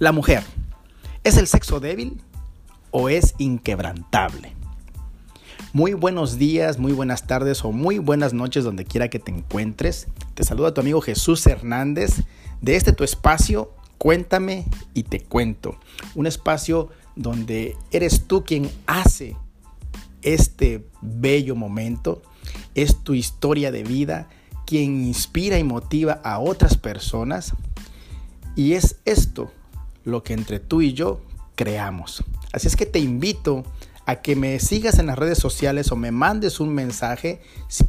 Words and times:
La 0.00 0.12
mujer, 0.12 0.42
¿es 1.24 1.36
el 1.36 1.46
sexo 1.46 1.78
débil 1.78 2.22
o 2.90 3.10
es 3.10 3.34
inquebrantable? 3.36 4.54
Muy 5.74 5.92
buenos 5.92 6.38
días, 6.38 6.78
muy 6.78 6.92
buenas 6.92 7.26
tardes 7.26 7.62
o 7.66 7.72
muy 7.72 7.98
buenas 7.98 8.32
noches 8.32 8.64
donde 8.64 8.86
quiera 8.86 9.08
que 9.08 9.18
te 9.18 9.30
encuentres. 9.30 10.08
Te 10.32 10.42
saluda 10.42 10.72
tu 10.72 10.80
amigo 10.80 11.02
Jesús 11.02 11.46
Hernández 11.46 12.22
de 12.62 12.76
este 12.76 12.94
tu 12.94 13.04
espacio, 13.04 13.74
Cuéntame 13.98 14.64
y 14.94 15.02
te 15.02 15.20
cuento. 15.20 15.78
Un 16.14 16.26
espacio 16.26 16.88
donde 17.14 17.76
eres 17.90 18.26
tú 18.26 18.42
quien 18.42 18.70
hace 18.86 19.36
este 20.22 20.88
bello 21.02 21.54
momento, 21.56 22.22
es 22.74 23.04
tu 23.04 23.12
historia 23.12 23.70
de 23.70 23.82
vida, 23.82 24.30
quien 24.64 25.04
inspira 25.04 25.58
y 25.58 25.64
motiva 25.64 26.22
a 26.24 26.38
otras 26.38 26.78
personas. 26.78 27.52
Y 28.56 28.72
es 28.72 28.96
esto 29.04 29.52
lo 30.04 30.22
que 30.22 30.34
entre 30.34 30.60
tú 30.60 30.82
y 30.82 30.92
yo 30.92 31.20
creamos. 31.54 32.24
Así 32.52 32.66
es 32.66 32.76
que 32.76 32.86
te 32.86 32.98
invito 32.98 33.64
a 34.06 34.16
que 34.16 34.34
me 34.34 34.58
sigas 34.58 34.98
en 34.98 35.06
las 35.06 35.18
redes 35.18 35.38
sociales 35.38 35.92
o 35.92 35.96
me 35.96 36.10
mandes 36.10 36.58
un 36.58 36.74
mensaje 36.74 37.40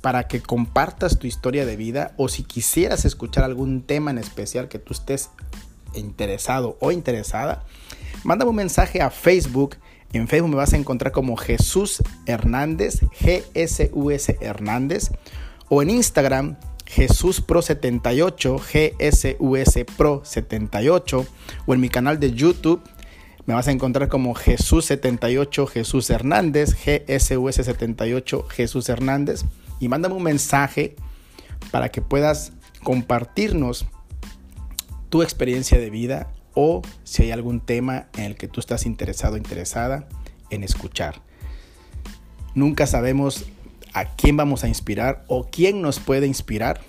para 0.02 0.28
que 0.28 0.42
compartas 0.42 1.18
tu 1.18 1.26
historia 1.26 1.66
de 1.66 1.76
vida 1.76 2.14
o 2.18 2.28
si 2.28 2.44
quisieras 2.44 3.06
escuchar 3.06 3.44
algún 3.44 3.82
tema 3.82 4.12
en 4.12 4.18
especial 4.18 4.68
que 4.68 4.78
tú 4.78 4.94
estés 4.94 5.30
interesado 5.96 6.78
o 6.80 6.92
interesada, 6.92 7.64
mándame 8.24 8.50
un 8.50 8.58
mensaje 8.58 9.02
a 9.02 9.10
Facebook. 9.10 9.78
En 10.14 10.28
Facebook 10.28 10.52
me 10.52 10.58
vas 10.58 10.74
a 10.74 10.78
encontrar 10.78 11.12
como 11.12 11.38
Jesús 11.38 12.04
Hernández, 12.26 13.02
G-S-U-S 13.20 14.38
Hernández, 14.42 15.12
o 15.70 15.82
en 15.82 15.90
Instagram 15.90 16.58
Jesús 16.92 17.40
Pro 17.40 17.62
78, 17.62 18.58
GSUS 18.58 19.86
Pro 19.96 20.22
78, 20.26 21.26
o 21.66 21.74
en 21.74 21.80
mi 21.80 21.88
canal 21.88 22.20
de 22.20 22.34
YouTube 22.34 22.82
me 23.46 23.54
vas 23.54 23.70
a 23.70 23.72
encontrar 23.72 24.10
como 24.10 24.36
Jesús 24.36 24.86
78, 24.86 25.68
Jesús 25.68 26.10
Hernández, 26.10 26.76
GSUS 26.76 27.56
78, 27.56 28.46
Jesús 28.50 28.90
Hernández, 28.90 29.46
y 29.80 29.88
mándame 29.88 30.16
un 30.16 30.24
mensaje 30.24 30.98
para 31.72 31.88
que 31.90 32.02
puedas 32.02 32.52
compartirnos 32.84 33.86
tu 35.08 35.24
experiencia 35.24 35.80
de 35.80 35.90
vida 35.90 36.34
o 36.56 36.82
si 37.06 37.24
hay 37.24 37.32
algún 37.32 37.62
tema 37.62 38.08
en 38.18 38.26
el 38.26 38.36
que 38.36 38.50
tú 38.50 38.60
estás 38.60 38.86
interesado 38.86 39.36
o 39.36 39.38
interesada 39.38 40.10
en 40.50 40.66
escuchar. 40.66 41.22
Nunca 42.54 42.86
sabemos 42.86 43.46
a 43.94 44.06
quién 44.06 44.38
vamos 44.38 44.64
a 44.64 44.68
inspirar 44.68 45.24
o 45.28 45.48
quién 45.50 45.82
nos 45.82 46.00
puede 46.00 46.28
inspirar 46.28 46.82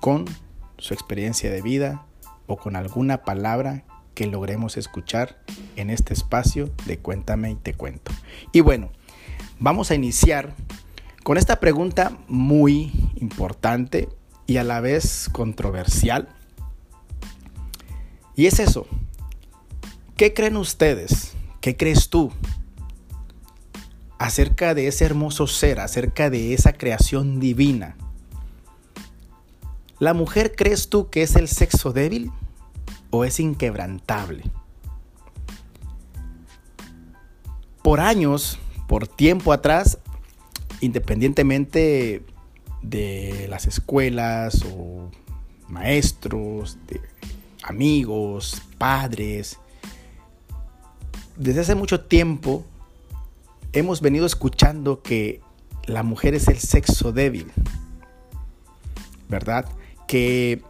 con 0.00 0.24
su 0.78 0.94
experiencia 0.94 1.50
de 1.50 1.62
vida 1.62 2.06
o 2.46 2.56
con 2.56 2.76
alguna 2.76 3.22
palabra 3.22 3.84
que 4.14 4.26
logremos 4.26 4.76
escuchar 4.76 5.38
en 5.76 5.90
este 5.90 6.14
espacio 6.14 6.70
de 6.86 6.98
Cuéntame 6.98 7.50
y 7.50 7.54
te 7.54 7.74
cuento. 7.74 8.12
Y 8.52 8.60
bueno, 8.60 8.90
vamos 9.58 9.90
a 9.90 9.94
iniciar 9.94 10.54
con 11.22 11.36
esta 11.36 11.60
pregunta 11.60 12.18
muy 12.28 12.92
importante 13.16 14.08
y 14.46 14.56
a 14.56 14.64
la 14.64 14.80
vez 14.80 15.28
controversial. 15.30 16.28
Y 18.34 18.46
es 18.46 18.58
eso, 18.58 18.86
¿qué 20.16 20.34
creen 20.34 20.56
ustedes? 20.56 21.34
¿Qué 21.60 21.76
crees 21.76 22.08
tú 22.08 22.32
acerca 24.20 24.74
de 24.74 24.86
ese 24.86 25.06
hermoso 25.06 25.46
ser, 25.46 25.80
acerca 25.80 26.28
de 26.28 26.52
esa 26.52 26.74
creación 26.74 27.40
divina. 27.40 27.96
¿La 29.98 30.12
mujer 30.12 30.54
crees 30.54 30.90
tú 30.90 31.08
que 31.08 31.22
es 31.22 31.36
el 31.36 31.48
sexo 31.48 31.94
débil 31.94 32.30
o 33.08 33.24
es 33.24 33.40
inquebrantable? 33.40 34.44
Por 37.82 38.00
años, 38.00 38.58
por 38.86 39.08
tiempo 39.08 39.54
atrás, 39.54 39.96
independientemente 40.82 42.22
de 42.82 43.46
las 43.48 43.66
escuelas 43.66 44.66
o 44.70 45.10
maestros, 45.66 46.76
de 46.86 47.00
amigos, 47.62 48.60
padres, 48.76 49.58
desde 51.38 51.62
hace 51.62 51.74
mucho 51.74 52.02
tiempo 52.02 52.66
hemos 53.72 54.00
venido 54.00 54.26
escuchando 54.26 55.02
que 55.02 55.40
la 55.86 56.02
mujer 56.02 56.34
es 56.34 56.48
el 56.48 56.58
sexo 56.58 57.12
débil, 57.12 57.52
¿verdad? 59.28 59.66
Que 60.08 60.62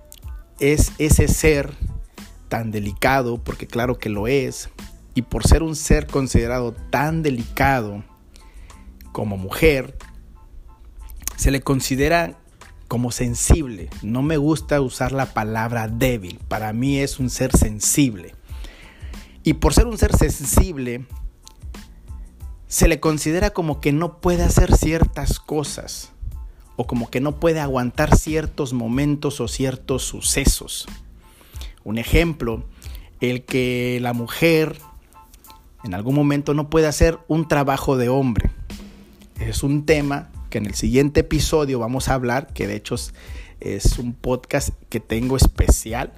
es 0.59 0.93
ese 0.99 1.29
ser 1.29 1.73
tan 2.49 2.71
delicado, 2.71 3.43
porque 3.43 3.67
claro 3.67 3.99
que 3.99 4.09
lo 4.09 4.29
es, 4.29 4.71
y 5.15 5.23
por 5.23 5.47
ser 5.47 5.63
un 5.63 5.77
ser 5.77 6.07
considerado 6.07 6.73
tan 6.91 7.23
delicado 7.23 8.05
como 9.13 9.37
mujer, 9.37 9.97
se 11.37 11.51
le 11.51 11.63
considera 11.63 12.39
como 12.87 13.13
sensible. 13.13 13.89
No 14.03 14.23
me 14.23 14.37
gusta 14.37 14.81
usar 14.81 15.13
la 15.13 15.33
palabra 15.33 15.89
débil, 15.89 16.39
para 16.49 16.73
mí 16.73 16.99
es 16.99 17.19
un 17.19 17.31
ser 17.31 17.57
sensible. 17.57 18.35
Y 19.43 19.55
por 19.55 19.73
ser 19.73 19.87
un 19.87 19.97
ser 19.97 20.15
sensible, 20.15 21.07
se 22.71 22.87
le 22.87 23.01
considera 23.01 23.51
como 23.51 23.81
que 23.81 23.91
no 23.91 24.21
puede 24.21 24.45
hacer 24.45 24.77
ciertas 24.77 25.41
cosas 25.41 26.13
o 26.77 26.87
como 26.87 27.11
que 27.11 27.21
no 27.21 27.41
puede 27.41 27.59
aguantar 27.59 28.17
ciertos 28.17 28.73
momentos 28.73 29.41
o 29.41 29.49
ciertos 29.49 30.05
sucesos. 30.05 30.87
Un 31.83 31.99
ejemplo, 31.99 32.63
el 33.21 33.45
que 33.45 33.99
la 34.01 34.13
mujer 34.13 34.79
en 35.83 35.95
algún 35.95 36.15
momento 36.15 36.55
no 36.55 36.71
puede 36.71 36.87
hacer 36.87 37.19
un 37.27 37.49
trabajo 37.49 37.97
de 37.97 38.09
hombre. 38.09 38.51
Es 39.41 39.65
un 39.65 39.85
tema 39.85 40.31
que 40.49 40.59
en 40.59 40.67
el 40.67 40.75
siguiente 40.75 41.21
episodio 41.21 41.81
vamos 41.81 42.09
a 42.09 42.15
hablar, 42.15 42.53
que 42.53 42.69
de 42.69 42.77
hecho 42.77 42.95
es, 43.59 43.99
un 43.99 44.13
podcast 44.13 44.71
que 44.89 45.01
tengo 45.01 45.37
especial 45.37 46.13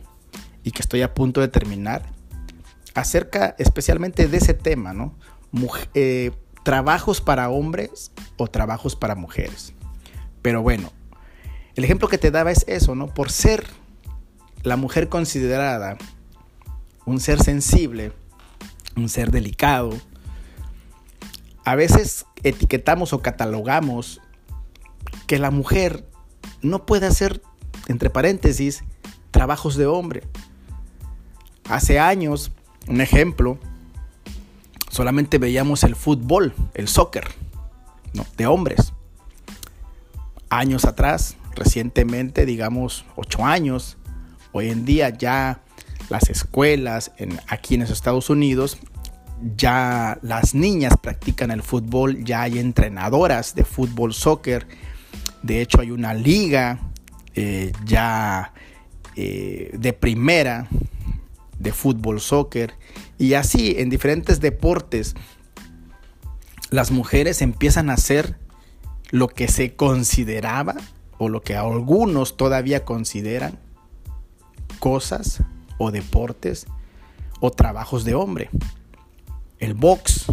y 0.65 0.73
que 0.73 0.83
estoy 0.83 1.01
a 1.01 1.15
punto 1.15 1.41
de 1.41 1.49
terminar, 1.49 2.13
acerca 2.93 3.57
especialmente 3.59 4.29
de 4.29 4.37
ese 4.37 4.53
tema, 4.53 4.93
¿no? 4.93 5.15
Eh, 5.95 6.31
trabajos 6.63 7.21
para 7.21 7.51
hombres 7.51 8.13
o 8.37 8.47
trabajos 8.47 8.97
para 8.97 9.15
mujeres. 9.15 9.75
Pero 10.43 10.63
bueno, 10.63 10.93
el 11.75 11.85
ejemplo 11.85 12.09
que 12.09 12.19
te 12.19 12.31
daba 12.31 12.51
es 12.51 12.65
eso, 12.69 12.95
¿no? 12.95 13.09
Por 13.09 13.31
ser 13.31 13.65
la 14.63 14.77
mujer 14.77 15.09
considerada 15.09 15.97
un 17.05 17.21
ser 17.21 17.43
sensible, 17.43 18.13
un 18.97 19.09
ser 19.09 19.31
delicado, 19.31 19.93
a 21.65 21.75
veces 21.75 22.27
etiquetamos 22.43 23.13
o 23.13 23.23
catalogamos 23.23 24.21
que 25.27 25.39
la 25.39 25.51
mujer 25.51 26.07
no 26.61 26.87
puede 26.87 27.07
hacer, 27.07 27.43
entre 27.89 28.11
paréntesis, 28.11 28.85
trabajos 29.31 29.77
de 29.77 29.87
hombre. 29.87 30.23
Hace 31.69 31.99
años, 31.99 32.53
un 32.89 33.01
ejemplo, 33.01 33.59
solamente 34.93 35.39
veíamos 35.39 35.85
el 35.85 35.97
fútbol, 35.97 36.55
el 36.75 36.87
soccer, 36.87 37.25
de 38.37 38.47
hombres. 38.47 38.93
Años 40.51 40.85
atrás, 40.85 41.37
recientemente, 41.57 42.45
digamos 42.45 43.07
ocho 43.17 43.47
años, 43.47 43.97
hoy 44.53 44.69
en 44.69 44.85
día 44.85 45.09
ya 45.09 45.63
las 46.11 46.29
escuelas 46.29 47.11
en, 47.17 47.41
aquí 47.49 47.75
en 47.75 47.81
los 47.81 47.91
Estados 47.91 48.29
Unidos, 48.29 48.77
ya 49.57 50.19
las 50.21 50.55
niñas 50.55 50.93
practican 51.03 51.51
el 51.51 51.63
fútbol, 51.63 52.23
ya 52.23 52.43
hay 52.43 52.59
entrenadoras 52.59 53.55
de 53.55 53.65
fútbol, 53.65 54.13
soccer. 54.13 54.67
De 55.43 55.63
hecho, 55.63 55.81
hay 55.81 55.91
una 55.91 56.13
liga 56.13 56.81
eh, 57.35 57.73
ya 57.87 58.53
eh, 59.17 59.71
de 59.73 59.93
primera 59.95 60.69
de 61.59 61.73
fútbol, 61.73 62.21
soccer. 62.21 62.75
Y 63.19 63.35
así, 63.35 63.77
en 63.79 63.91
diferentes 63.91 64.41
deportes, 64.41 65.15
las 66.71 66.91
mujeres 66.91 67.43
empiezan 67.43 67.91
a 67.91 67.95
hacer 67.95 68.39
lo 69.11 69.29
que 69.29 69.47
se 69.49 69.75
consideraba 69.77 70.75
o 71.19 71.29
lo 71.29 71.43
que 71.43 71.55
algunos 71.55 72.37
todavía 72.37 72.85
consideran 72.85 73.59
cosas 74.79 75.43
o 75.79 75.91
deportes 75.91 76.67
o 77.41 77.51
trabajos 77.51 78.05
de 78.05 78.15
hombre. 78.15 78.51
El 79.59 79.75
box 79.75 80.27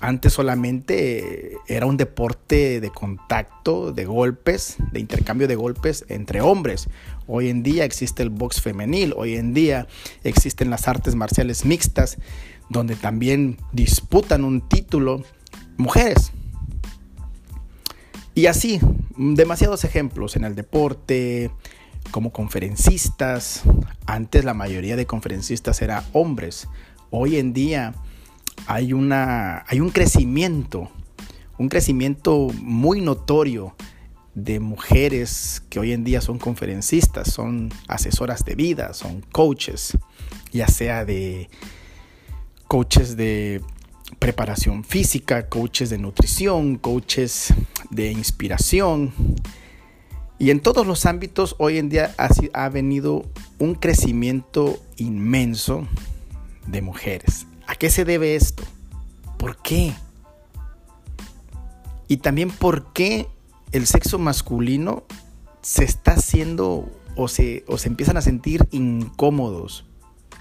antes 0.00 0.32
solamente 0.32 1.58
era 1.66 1.86
un 1.86 1.96
deporte 1.96 2.80
de 2.80 2.90
contacto, 2.90 3.92
de 3.92 4.04
golpes, 4.04 4.76
de 4.92 5.00
intercambio 5.00 5.48
de 5.48 5.56
golpes 5.56 6.04
entre 6.08 6.40
hombres. 6.40 6.88
Hoy 7.26 7.48
en 7.48 7.62
día 7.62 7.84
existe 7.84 8.22
el 8.22 8.30
box 8.30 8.60
femenil, 8.60 9.12
hoy 9.16 9.34
en 9.34 9.54
día 9.54 9.88
existen 10.22 10.70
las 10.70 10.86
artes 10.86 11.14
marciales 11.14 11.64
mixtas, 11.64 12.18
donde 12.68 12.94
también 12.94 13.58
disputan 13.72 14.44
un 14.44 14.68
título 14.68 15.22
mujeres. 15.76 16.32
Y 18.34 18.46
así, 18.46 18.80
demasiados 19.16 19.82
ejemplos 19.82 20.36
en 20.36 20.44
el 20.44 20.54
deporte 20.54 21.50
como 22.12 22.32
conferencistas. 22.32 23.62
Antes 24.06 24.44
la 24.44 24.54
mayoría 24.54 24.94
de 24.94 25.06
conferencistas 25.06 25.82
eran 25.82 26.04
hombres. 26.12 26.68
Hoy 27.10 27.38
en 27.38 27.52
día 27.52 27.94
hay, 28.66 28.92
una, 28.92 29.64
hay 29.68 29.80
un 29.80 29.90
crecimiento, 29.90 30.90
un 31.58 31.68
crecimiento 31.68 32.48
muy 32.60 33.00
notorio 33.00 33.74
de 34.34 34.60
mujeres 34.60 35.62
que 35.68 35.80
hoy 35.80 35.92
en 35.92 36.04
día 36.04 36.20
son 36.20 36.38
conferencistas, 36.38 37.32
son 37.32 37.72
asesoras 37.88 38.44
de 38.44 38.54
vida, 38.54 38.94
son 38.94 39.22
coaches, 39.32 39.98
ya 40.52 40.68
sea 40.68 41.04
de 41.04 41.50
coaches 42.68 43.16
de 43.16 43.62
preparación 44.18 44.84
física, 44.84 45.48
coaches 45.48 45.90
de 45.90 45.98
nutrición, 45.98 46.76
coaches 46.76 47.52
de 47.90 48.12
inspiración. 48.12 49.12
Y 50.38 50.50
en 50.50 50.60
todos 50.60 50.86
los 50.86 51.04
ámbitos 51.04 51.56
hoy 51.58 51.78
en 51.78 51.88
día 51.88 52.14
ha, 52.16 52.28
ha 52.52 52.68
venido 52.68 53.24
un 53.58 53.74
crecimiento 53.74 54.78
inmenso 54.96 55.88
de 56.66 56.80
mujeres. 56.80 57.46
¿A 57.68 57.74
qué 57.74 57.90
se 57.90 58.06
debe 58.06 58.34
esto? 58.34 58.64
¿Por 59.36 59.58
qué? 59.58 59.94
Y 62.08 62.16
también 62.16 62.50
por 62.50 62.94
qué 62.94 63.28
el 63.72 63.86
sexo 63.86 64.18
masculino 64.18 65.04
se 65.60 65.84
está 65.84 66.12
haciendo 66.12 66.90
o 67.14 67.28
se, 67.28 67.64
o 67.68 67.76
se 67.76 67.88
empiezan 67.88 68.16
a 68.16 68.22
sentir 68.22 68.66
incómodos 68.70 69.84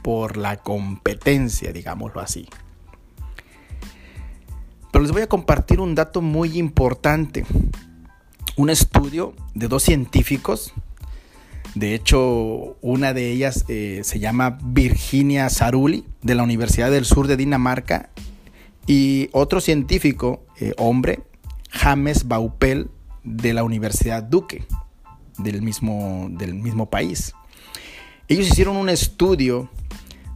por 0.03 0.37
la 0.37 0.63
competencia, 0.63 1.73
digámoslo 1.73 2.21
así. 2.21 2.47
Pero 4.93 5.03
les 5.03 5.11
voy 5.11 5.23
a 5.23 5.27
compartir 5.27 5.81
un 5.81 5.95
dato 5.95 6.21
muy 6.21 6.57
importante. 6.57 7.45
Un 8.55 8.69
estudio 8.69 9.33
de 9.53 9.67
dos 9.67 9.83
científicos, 9.83 10.73
de 11.79 11.93
hecho 11.93 12.77
una 12.81 13.13
de 13.13 13.31
ellas 13.31 13.65
eh, 13.67 14.01
se 14.03 14.19
llama 14.19 14.57
Virginia 14.63 15.49
Saruli, 15.49 16.05
de 16.21 16.35
la 16.35 16.43
Universidad 16.43 16.91
del 16.91 17.05
Sur 17.05 17.27
de 17.27 17.37
Dinamarca, 17.37 18.09
y 18.87 19.29
otro 19.31 19.61
científico, 19.61 20.45
eh, 20.59 20.73
hombre, 20.77 21.19
James 21.69 22.27
Baupel, 22.27 22.89
de 23.23 23.53
la 23.53 23.63
Universidad 23.63 24.23
Duque, 24.23 24.65
del 25.37 25.61
mismo, 25.61 26.27
del 26.31 26.53
mismo 26.53 26.89
país. 26.89 27.33
Ellos 28.27 28.47
hicieron 28.47 28.77
un 28.77 28.89
estudio 28.89 29.69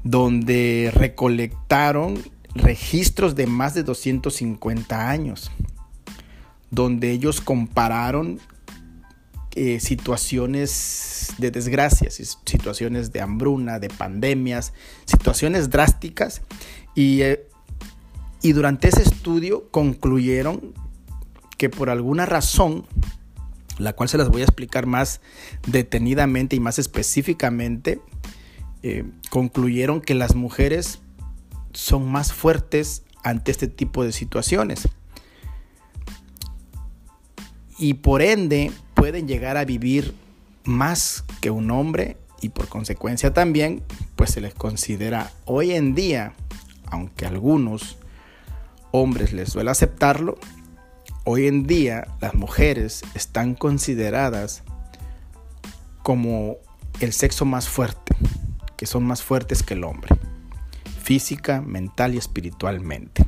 donde 0.03 0.91
recolectaron 0.93 2.19
registros 2.53 3.35
de 3.35 3.47
más 3.47 3.73
de 3.73 3.83
250 3.83 5.09
años, 5.09 5.51
donde 6.69 7.11
ellos 7.11 7.41
compararon 7.41 8.39
eh, 9.55 9.79
situaciones 9.79 11.33
de 11.37 11.51
desgracias, 11.51 12.37
situaciones 12.45 13.11
de 13.11 13.21
hambruna, 13.21 13.79
de 13.79 13.89
pandemias, 13.89 14.73
situaciones 15.05 15.69
drásticas, 15.69 16.41
y, 16.95 17.21
eh, 17.21 17.47
y 18.41 18.53
durante 18.53 18.87
ese 18.87 19.01
estudio 19.01 19.69
concluyeron 19.71 20.73
que 21.57 21.69
por 21.69 21.89
alguna 21.89 22.25
razón, 22.25 22.85
la 23.77 23.93
cual 23.93 24.09
se 24.09 24.17
las 24.17 24.29
voy 24.29 24.41
a 24.41 24.45
explicar 24.45 24.85
más 24.87 25.21
detenidamente 25.67 26.55
y 26.55 26.59
más 26.59 26.79
específicamente, 26.79 28.01
eh, 28.83 29.03
concluyeron 29.29 30.01
que 30.01 30.15
las 30.15 30.33
mujeres 30.33 30.99
son 31.71 32.11
más 32.11 32.33
fuertes 32.33 33.03
ante 33.23 33.51
este 33.51 33.67
tipo 33.67 34.03
de 34.03 34.11
situaciones. 34.11 34.87
Y 37.77 37.95
por 37.95 38.21
ende 38.23 38.71
pueden 39.01 39.27
llegar 39.27 39.57
a 39.57 39.65
vivir 39.65 40.13
más 40.63 41.23
que 41.41 41.49
un 41.49 41.71
hombre 41.71 42.17
y 42.39 42.49
por 42.49 42.67
consecuencia 42.67 43.33
también 43.33 43.81
pues 44.15 44.29
se 44.29 44.41
les 44.41 44.53
considera 44.53 45.31
hoy 45.45 45.71
en 45.71 45.95
día, 45.95 46.33
aunque 46.85 47.25
a 47.25 47.29
algunos 47.29 47.97
hombres 48.91 49.33
les 49.33 49.49
suele 49.49 49.71
aceptarlo, 49.71 50.37
Hoy 51.23 51.47
en 51.47 51.65
día 51.65 52.07
las 52.19 52.35
mujeres 52.35 53.01
están 53.15 53.55
consideradas 53.55 54.61
como 56.03 56.57
el 56.99 57.11
sexo 57.11 57.43
más 57.43 57.69
fuerte, 57.69 58.15
que 58.77 58.85
son 58.85 59.03
más 59.03 59.23
fuertes 59.23 59.63
que 59.63 59.73
el 59.73 59.83
hombre, 59.83 60.15
física, 61.01 61.61
mental 61.61 62.13
y 62.13 62.19
espiritualmente. 62.19 63.25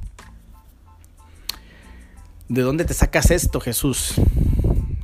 ¿De 2.47 2.61
dónde 2.61 2.85
te 2.85 2.93
sacas 2.93 3.31
esto, 3.31 3.59
Jesús? 3.59 4.15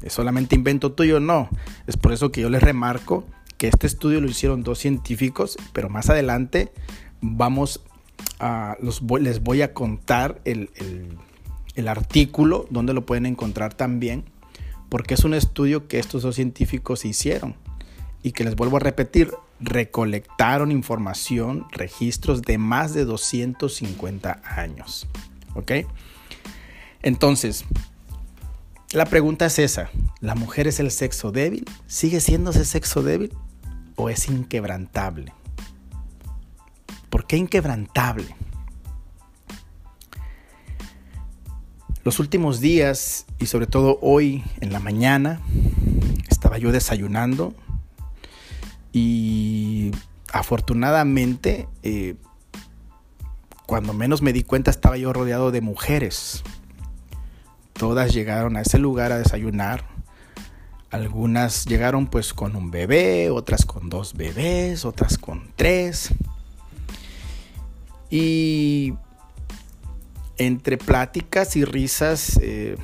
¿Es 0.02 0.14
solamente 0.14 0.56
invento 0.56 0.94
tuyo? 0.94 1.20
No. 1.20 1.50
Es 1.88 1.98
por 1.98 2.12
eso 2.12 2.32
que 2.32 2.42
yo 2.42 2.50
les 2.50 2.64
remarco 2.64 3.26
que 3.58 3.68
este 3.68 3.88
estudio 3.88 4.22
lo 4.22 4.30
hicieron 4.30 4.64
dos 4.64 4.80
científicos, 4.80 5.58
pero 5.74 5.90
más 5.90 6.10
adelante 6.10 6.72
vamos 7.22 7.82
a 8.40 8.78
los, 8.82 9.02
les 9.20 9.42
voy 9.44 9.62
a 9.62 9.74
contar 9.74 10.40
el 10.46 10.70
el 11.80 11.88
artículo, 11.88 12.68
donde 12.70 12.94
lo 12.94 13.06
pueden 13.06 13.26
encontrar 13.26 13.74
también, 13.74 14.26
porque 14.90 15.14
es 15.14 15.24
un 15.24 15.34
estudio 15.34 15.88
que 15.88 16.00
estos 16.00 16.24
dos 16.24 16.36
científicos 16.36 17.06
hicieron 17.06 17.56
y 18.22 18.34
que 18.34 18.44
les 18.44 18.56
vuelvo 18.56 18.78
a 18.78 18.82
repetir, 18.82 19.32
recolectaron 19.60 20.72
información, 20.72 21.66
registros 21.72 22.42
de 22.42 22.58
más 22.58 22.94
de 22.94 23.06
250 23.06 24.42
años. 24.44 25.08
¿Ok? 25.56 25.72
Entonces, 27.02 27.66
la 28.92 29.06
pregunta 29.06 29.46
es 29.46 29.60
esa, 29.60 29.90
¿la 30.20 30.36
mujer 30.36 30.68
es 30.68 30.80
el 30.80 30.92
sexo 30.92 31.32
débil? 31.32 31.66
¿Sigue 31.88 32.20
siendo 32.20 32.52
ese 32.52 32.66
sexo 32.66 33.04
débil 33.04 33.32
o 33.96 34.10
es 34.10 34.28
inquebrantable? 34.30 35.34
¿Por 37.10 37.26
qué 37.26 37.38
inquebrantable? 37.38 38.36
Los 42.04 42.20
últimos 42.20 42.60
días 42.60 43.26
y 43.38 43.46
sobre 43.46 43.68
todo 43.68 44.00
hoy 44.02 44.44
en 44.62 44.74
la 44.74 44.80
mañana 44.80 45.40
estaba 46.30 46.58
yo 46.58 46.72
desayunando 46.72 47.54
y 48.92 49.92
afortunadamente 50.34 51.68
eh, 51.84 52.16
cuando 53.68 53.94
menos 53.94 54.24
me 54.24 54.34
di 54.34 54.44
cuenta 54.44 54.72
estaba 54.72 54.98
yo 54.98 55.14
rodeado 55.14 55.52
de 55.52 55.62
mujeres. 55.62 56.44
Todas 57.80 58.14
llegaron 58.14 58.58
a 58.58 58.62
ese 58.62 58.78
lugar 58.78 59.14
a 59.14 59.18
desayunar. 59.20 59.86
Algunas 60.92 61.64
llegaron 61.64 62.08
pues 62.08 62.34
con 62.34 62.58
un 62.58 62.72
bebé, 62.72 63.30
otras 63.30 63.66
con 63.66 63.90
dos 63.90 64.16
bebés, 64.16 64.84
otras 64.84 65.18
con 65.18 65.54
tres. 65.56 66.10
Y 68.10 68.96
entre 70.38 70.78
pláticas 70.78 71.56
y 71.56 71.64
risas, 71.64 72.38
eh, 72.42 72.76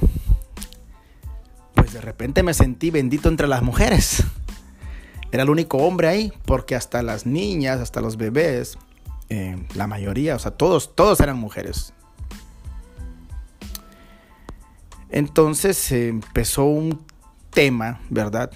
pues 1.73 1.91
de 1.91 1.99
repente 1.99 2.41
me 2.41 2.53
sentí 2.53 2.89
bendito 2.89 3.27
entre 3.27 3.47
las 3.47 3.63
mujeres. 3.63 4.23
Era 5.33 5.43
el 5.43 5.49
único 5.49 5.79
hombre 5.79 6.07
ahí, 6.07 6.31
porque 6.45 6.73
hasta 6.73 7.03
las 7.03 7.25
niñas, 7.25 7.81
hasta 7.81 7.99
los 7.99 8.15
bebés, 8.15 8.77
eh, 9.27 9.61
la 9.73 9.87
mayoría, 9.87 10.37
o 10.37 10.39
sea, 10.39 10.51
todos, 10.51 10.95
todos 10.95 11.19
eran 11.19 11.37
mujeres. 11.37 11.94
Entonces 15.09 15.91
empezó 15.91 16.65
un 16.65 17.05
tema, 17.51 18.01
¿verdad? 18.09 18.51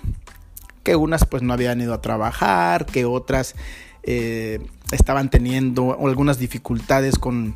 Que 0.83 0.95
unas 0.95 1.25
pues 1.25 1.43
no 1.43 1.53
habían 1.53 1.81
ido 1.81 1.93
a 1.93 2.01
trabajar, 2.01 2.85
que 2.85 3.05
otras 3.05 3.55
eh, 4.03 4.59
estaban 4.91 5.29
teniendo 5.29 5.97
algunas 6.05 6.39
dificultades 6.39 7.17
con 7.17 7.55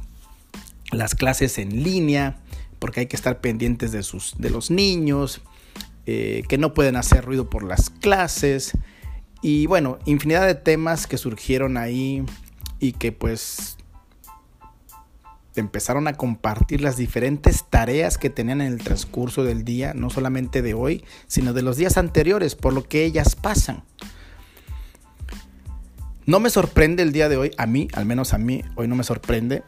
las 0.91 1.15
clases 1.15 1.57
en 1.57 1.83
línea, 1.83 2.39
porque 2.79 3.01
hay 3.01 3.05
que 3.07 3.15
estar 3.15 3.41
pendientes 3.41 3.91
de, 3.91 4.03
sus, 4.03 4.35
de 4.37 4.49
los 4.49 4.71
niños, 4.71 5.41
eh, 6.05 6.43
que 6.47 6.57
no 6.57 6.73
pueden 6.73 6.95
hacer 6.95 7.25
ruido 7.25 7.49
por 7.49 7.63
las 7.63 7.89
clases, 7.89 8.73
y 9.41 9.65
bueno, 9.65 9.99
infinidad 10.05 10.47
de 10.47 10.55
temas 10.55 11.05
que 11.05 11.17
surgieron 11.17 11.75
ahí 11.75 12.23
y 12.79 12.93
que 12.93 13.11
pues 13.11 13.77
empezaron 15.55 16.07
a 16.07 16.13
compartir 16.13 16.81
las 16.81 16.97
diferentes 16.97 17.65
tareas 17.69 18.17
que 18.17 18.29
tenían 18.29 18.61
en 18.61 18.73
el 18.73 18.83
transcurso 18.83 19.43
del 19.43 19.63
día, 19.63 19.93
no 19.93 20.09
solamente 20.09 20.61
de 20.61 20.73
hoy, 20.73 21.03
sino 21.27 21.53
de 21.53 21.61
los 21.61 21.77
días 21.77 21.97
anteriores, 21.97 22.55
por 22.55 22.73
lo 22.73 22.83
que 22.83 23.05
ellas 23.05 23.35
pasan. 23.35 23.83
No 26.25 26.39
me 26.39 26.49
sorprende 26.49 27.03
el 27.03 27.11
día 27.11 27.29
de 27.29 27.37
hoy, 27.37 27.51
a 27.57 27.65
mí, 27.65 27.87
al 27.93 28.05
menos 28.05 28.33
a 28.33 28.37
mí, 28.37 28.63
hoy 28.75 28.87
no 28.87 28.95
me 28.95 29.03
sorprende, 29.03 29.63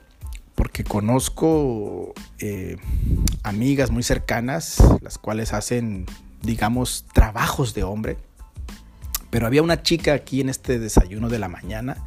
porque 0.55 0.83
conozco 0.83 2.13
eh, 2.39 2.77
amigas 3.43 3.91
muy 3.91 4.03
cercanas, 4.03 4.77
las 5.01 5.17
cuales 5.17 5.53
hacen, 5.53 6.05
digamos, 6.41 7.05
trabajos 7.13 7.73
de 7.73 7.83
hombre. 7.83 8.17
Pero 9.29 9.47
había 9.47 9.61
una 9.61 9.83
chica 9.83 10.13
aquí 10.13 10.39
en 10.39 10.47
este 10.47 10.79
desayuno 10.79 11.27
de 11.27 11.39
la 11.39 11.49
mañana 11.49 11.97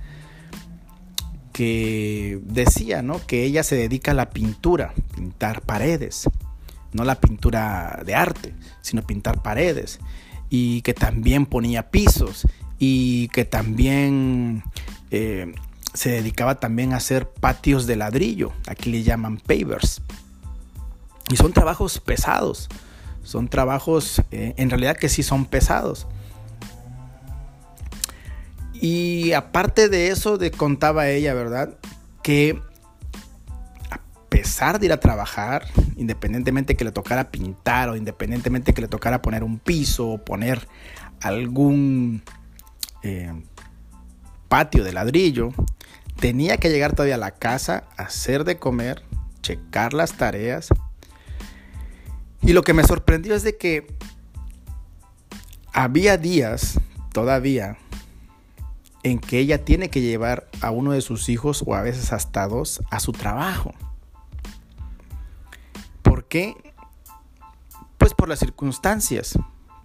que 1.59 2.38
decía, 2.45 3.03
¿no? 3.03 3.21
Que 3.27 3.43
ella 3.43 3.65
se 3.65 3.75
dedica 3.75 4.12
a 4.12 4.15
la 4.15 4.31
pintura, 4.31 4.95
pintar 5.17 5.61
paredes, 5.62 6.31
no 6.93 7.03
la 7.03 7.17
pintura 7.17 8.00
de 8.07 8.15
arte, 8.15 8.55
sino 8.81 9.03
pintar 9.03 9.43
paredes. 9.43 9.99
y 10.50 10.83
que 10.83 10.95
también 10.95 11.47
ponía 11.47 11.91
pisos 11.91 12.47
y 12.79 13.27
que 13.29 13.45
también 13.45 14.62
eh, 15.11 15.53
se 15.95 16.11
dedicaba 16.11 16.61
también 16.61 16.93
a 16.93 16.99
hacer 16.99 17.29
patios 17.29 17.88
de 17.88 17.97
ladrillo, 17.97 18.53
aquí 18.69 18.93
le 18.93 19.03
llaman 19.03 19.38
pavers. 19.38 20.00
Y 21.29 21.37
son 21.37 21.53
trabajos 21.53 21.99
pesados, 21.99 22.69
son 23.25 23.49
trabajos 23.49 24.23
eh, 24.31 24.55
en 24.59 24.71
realidad 24.71 24.97
que 24.97 25.09
sí 25.09 25.25
son 25.25 25.45
pesados. 25.45 26.07
Y 28.80 29.32
aparte 29.32 29.88
de 29.88 30.08
eso, 30.08 30.38
de, 30.38 30.50
contaba 30.50 31.08
ella, 31.08 31.35
¿verdad? 31.35 31.76
Que 32.23 32.61
a 33.90 34.00
pesar 34.28 34.78
de 34.78 34.87
ir 34.87 34.92
a 34.92 35.00
trabajar, 35.00 35.66
independientemente 35.97 36.76
que 36.76 36.85
le 36.85 36.92
tocara 36.92 37.30
pintar 37.30 37.88
o 37.88 37.97
independientemente 37.97 38.73
que 38.75 38.82
le 38.82 38.88
tocara 38.88 39.20
poner 39.20 39.42
un 39.42 39.58
piso 39.58 40.08
o 40.08 40.25
poner 40.25 40.68
algún 41.20 42.23
eh, 43.02 43.32
patio 44.49 44.85
de 44.85 44.92
ladrillo, 44.92 45.50
tenía 46.20 46.58
que 46.58 46.70
llegar 46.70 46.92
todavía 46.92 47.16
a 47.16 47.18
la 47.18 47.32
casa, 47.32 47.85
hacer 47.97 48.44
de 48.44 48.58
comer, 48.58 49.02
checar 49.42 49.92
las 49.92 50.12
tareas. 50.12 50.68
Y 52.42 52.52
lo 52.52 52.62
que 52.62 52.75
me 52.75 52.85
sorprendió 52.85 53.35
es 53.35 53.42
de 53.42 53.56
que 53.56 53.87
había 55.73 56.16
días 56.16 56.78
todavía 57.12 57.76
en 59.02 59.19
que 59.19 59.38
ella 59.38 59.64
tiene 59.64 59.90
que 59.90 60.00
llevar 60.00 60.49
a 60.61 60.71
uno 60.71 60.93
de 60.93 61.00
sus 61.00 61.28
hijos 61.28 61.62
o 61.67 61.75
a 61.75 61.83
veces 61.83 62.12
hasta 62.12 62.47
dos 62.49 62.83
a 62.90 63.00
su 63.00 63.12
trabajo. 63.12 63.75
¿Por 66.02 66.25
qué? 66.25 66.55
Pues 67.97 68.14
por 68.14 68.28
las 68.28 68.38
circunstancias, 68.38 69.38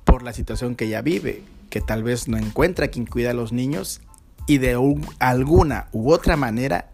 por 0.04 0.24
la 0.24 0.34
situación 0.34 0.76
que 0.76 0.86
ella 0.86 1.02
vive, 1.02 1.44
que 1.70 1.82
tal 1.82 2.04
vez 2.04 2.28
no 2.28 2.38
encuentra 2.38 2.90
quien 2.90 3.06
cuida 3.06 3.32
a 3.32 3.34
los 3.34 3.52
niños 3.52 4.02
y 4.48 4.58
de 4.58 4.78
alguna 5.20 5.88
u 5.92 6.12
otra 6.12 6.38
manera 6.38 6.92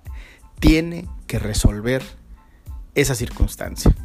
tiene 0.60 1.08
que 1.28 1.40
resolver 1.40 2.04
esa 2.96 3.16
circunstancia. 3.16 3.96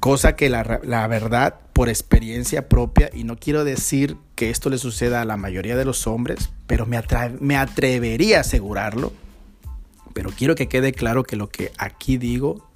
Cosa 0.00 0.34
que 0.34 0.50
la, 0.50 0.80
la, 0.82 1.06
verdad, 1.06 1.60
por 1.72 1.88
experiencia 1.88 2.68
propia, 2.68 3.08
y 3.12 3.24
no 3.24 3.36
quiero 3.36 3.64
decir 3.64 4.16
que 4.42 4.50
esto 4.50 4.70
le 4.70 4.78
suceda 4.78 5.20
a 5.20 5.24
la 5.24 5.36
mayoría 5.36 5.76
de 5.76 5.84
los 5.84 6.08
hombres, 6.08 6.50
pero 6.66 6.84
me, 6.84 7.00
me 7.38 7.56
atrevería 7.56 8.38
a 8.38 8.40
asegurarlo, 8.40 9.12
pero 10.14 10.30
quiero 10.30 10.56
que 10.56 10.66
quede 10.66 10.92
claro 10.92 11.22
que 11.22 11.36
lo 11.36 11.48
que 11.48 11.70
aquí 11.78 12.16
digo 12.16 12.68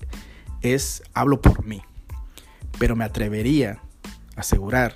es, 0.63 1.03
hablo 1.13 1.41
por 1.41 1.65
mí, 1.65 1.83
pero 2.79 2.95
me 2.95 3.03
atrevería 3.03 3.81
a 4.37 4.43
asegurar 4.43 4.95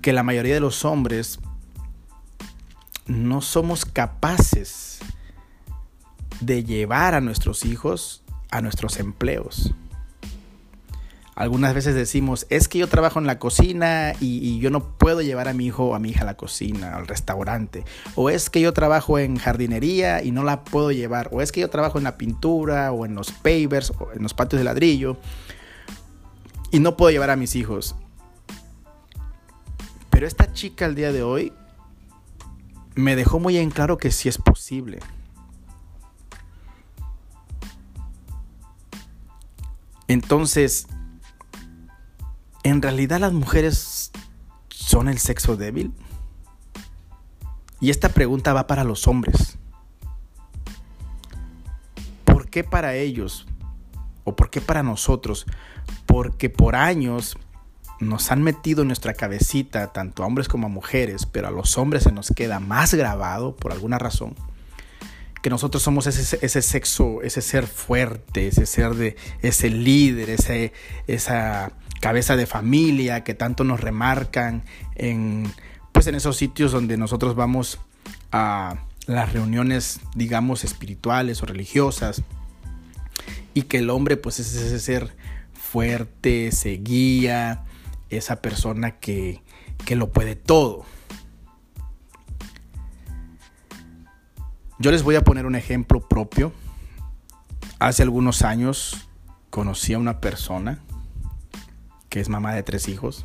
que 0.00 0.14
la 0.14 0.22
mayoría 0.22 0.54
de 0.54 0.60
los 0.60 0.86
hombres 0.86 1.40
no 3.04 3.42
somos 3.42 3.84
capaces 3.84 5.00
de 6.40 6.64
llevar 6.64 7.12
a 7.12 7.20
nuestros 7.20 7.66
hijos 7.66 8.22
a 8.50 8.62
nuestros 8.62 8.98
empleos. 8.98 9.74
Algunas 11.40 11.72
veces 11.72 11.94
decimos, 11.94 12.46
es 12.50 12.68
que 12.68 12.76
yo 12.76 12.86
trabajo 12.86 13.18
en 13.18 13.26
la 13.26 13.38
cocina 13.38 14.12
y, 14.20 14.58
yo 14.58 14.68
no 14.68 14.98
puedo 14.98 15.22
llevar 15.22 15.48
a 15.48 15.54
mi 15.54 15.64
hijo 15.64 15.86
o 15.86 15.94
a 15.94 15.98
mi 15.98 16.10
hija 16.10 16.20
a 16.20 16.26
la 16.26 16.36
cocina, 16.36 16.94
al 16.94 17.06
restaurante. 17.06 17.86
O 18.14 18.28
es 18.28 18.50
que 18.50 18.60
yo 18.60 18.74
trabajo 18.74 19.18
en 19.18 19.38
jardinería 19.38 20.22
y 20.22 20.32
no 20.32 20.44
la 20.44 20.64
puedo 20.64 20.92
llevar. 20.92 21.30
O 21.32 21.40
es 21.40 21.50
que 21.50 21.60
yo 21.60 21.70
trabajo 21.70 21.96
en 21.96 22.04
la 22.04 22.18
pintura 22.18 22.92
o 22.92 23.06
en 23.06 23.14
los 23.14 23.32
pavers 23.32 23.90
o 23.98 24.12
en 24.14 24.22
los 24.22 24.34
patios 24.34 24.60
de 24.60 24.64
ladrillo 24.64 25.16
y 26.70 26.78
no 26.78 26.98
puedo 26.98 27.10
llevar 27.10 27.30
a 27.30 27.36
mis 27.36 27.56
hijos. 27.56 27.96
Pero 30.10 30.26
esta 30.26 30.52
chica 30.52 30.84
al 30.84 30.94
día 30.94 31.10
de 31.10 31.22
hoy 31.22 31.54
me 32.96 33.16
dejó 33.16 33.40
muy 33.40 33.56
en 33.56 33.70
claro 33.70 33.96
que 33.96 34.10
sí 34.10 34.28
es 34.28 34.36
posible. 34.36 34.98
Entonces, 40.06 40.86
¿en 42.62 42.82
realidad 42.82 43.20
las 43.20 43.32
mujeres 43.32 44.10
son 44.68 45.08
el 45.08 45.18
sexo 45.18 45.56
débil? 45.56 45.92
Y 47.80 47.90
esta 47.90 48.10
pregunta 48.10 48.52
va 48.52 48.66
para 48.66 48.84
los 48.84 49.06
hombres. 49.08 49.56
¿Por 52.24 52.48
qué 52.50 52.62
para 52.62 52.94
ellos? 52.94 53.46
¿O 54.24 54.36
por 54.36 54.50
qué 54.50 54.60
para 54.60 54.82
nosotros? 54.82 55.46
Porque 56.06 56.50
por 56.50 56.76
años 56.76 57.38
nos 58.00 58.30
han 58.32 58.42
metido 58.42 58.82
en 58.82 58.88
nuestra 58.88 59.14
cabecita, 59.14 59.92
tanto 59.92 60.22
a 60.22 60.26
hombres 60.26 60.48
como 60.48 60.66
a 60.66 60.70
mujeres, 60.70 61.26
pero 61.26 61.48
a 61.48 61.50
los 61.50 61.76
hombres 61.78 62.04
se 62.04 62.12
nos 62.12 62.30
queda 62.30 62.60
más 62.60 62.94
grabado 62.94 63.56
por 63.56 63.72
alguna 63.72 63.98
razón, 63.98 64.34
que 65.42 65.50
nosotros 65.50 65.82
somos 65.82 66.06
ese, 66.06 66.38
ese 66.42 66.62
sexo, 66.62 67.22
ese 67.22 67.42
ser 67.42 67.66
fuerte, 67.66 68.48
ese 68.48 68.66
ser 68.66 68.94
de, 68.94 69.16
ese 69.42 69.68
líder, 69.68 70.30
ese, 70.30 70.72
esa 71.06 71.72
cabeza 72.00 72.34
de 72.36 72.46
familia 72.46 73.22
que 73.22 73.34
tanto 73.34 73.62
nos 73.62 73.80
remarcan 73.80 74.64
en, 74.96 75.52
pues 75.92 76.06
en 76.06 76.14
esos 76.14 76.36
sitios 76.36 76.72
donde 76.72 76.96
nosotros 76.96 77.36
vamos 77.36 77.78
a 78.32 78.76
las 79.06 79.32
reuniones, 79.32 80.00
digamos, 80.14 80.64
espirituales 80.64 81.42
o 81.42 81.46
religiosas, 81.46 82.22
y 83.54 83.62
que 83.62 83.78
el 83.78 83.90
hombre 83.90 84.16
pues 84.16 84.40
es 84.40 84.54
ese 84.54 84.78
ser 84.78 85.14
fuerte, 85.52 86.48
ese 86.48 86.70
guía, 86.78 87.64
esa 88.08 88.40
persona 88.40 88.92
que, 88.92 89.42
que 89.84 89.96
lo 89.96 90.10
puede 90.10 90.36
todo. 90.36 90.84
Yo 94.78 94.90
les 94.90 95.02
voy 95.02 95.16
a 95.16 95.22
poner 95.22 95.44
un 95.44 95.56
ejemplo 95.56 96.00
propio. 96.08 96.52
Hace 97.78 98.02
algunos 98.02 98.42
años 98.42 99.08
conocí 99.50 99.92
a 99.92 99.98
una 99.98 100.20
persona 100.20 100.80
que 102.10 102.20
es 102.20 102.28
mamá 102.28 102.54
de 102.54 102.62
tres 102.62 102.88
hijos. 102.88 103.24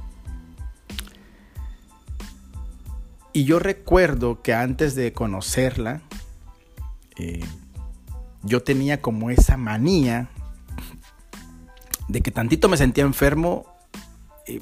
Y 3.34 3.44
yo 3.44 3.60
recuerdo 3.60 4.42
que 4.42 4.54
antes 4.54 4.96
de 4.96 5.12
conocerla, 5.12 6.02
eh, 7.18 7.44
yo 8.44 8.64
tenía 8.64 9.02
como 9.02 9.30
esa 9.30 9.58
manía 9.58 10.30
de 12.08 12.22
que 12.22 12.32
tantito 12.32 12.70
me 12.70 12.78
sentía 12.78 13.04
enfermo, 13.04 13.66
eh, 14.48 14.62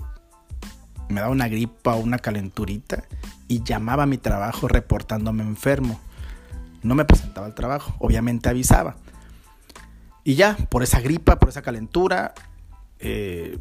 me 1.09 1.21
daba 1.21 1.31
una 1.31 1.49
gripa 1.49 1.93
o 1.93 1.99
una 1.99 2.17
calenturita 2.17 3.03
y 3.47 3.61
llamaba 3.63 4.03
a 4.03 4.07
mi 4.07 4.17
trabajo 4.17 4.67
reportándome 4.67 5.43
enfermo. 5.43 5.99
No 6.81 6.95
me 6.95 7.05
presentaba 7.05 7.45
al 7.45 7.53
trabajo, 7.53 7.93
obviamente 7.99 8.49
avisaba. 8.49 8.95
Y 10.23 10.35
ya, 10.35 10.55
por 10.55 10.81
esa 10.81 11.01
gripa, 11.01 11.37
por 11.37 11.49
esa 11.49 11.61
calentura, 11.61 12.33
eh, 12.99 13.59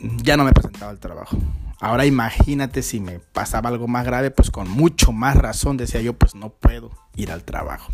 ya 0.00 0.36
no 0.36 0.44
me 0.44 0.52
presentaba 0.52 0.90
al 0.90 0.98
trabajo. 0.98 1.36
Ahora 1.80 2.06
imagínate 2.06 2.82
si 2.82 3.00
me 3.00 3.20
pasaba 3.20 3.68
algo 3.68 3.88
más 3.88 4.04
grave, 4.04 4.30
pues 4.30 4.50
con 4.50 4.68
mucho 4.68 5.12
más 5.12 5.36
razón 5.36 5.76
decía 5.76 6.00
yo, 6.00 6.14
pues 6.14 6.34
no 6.34 6.50
puedo 6.50 6.90
ir 7.16 7.32
al 7.32 7.44
trabajo. 7.44 7.92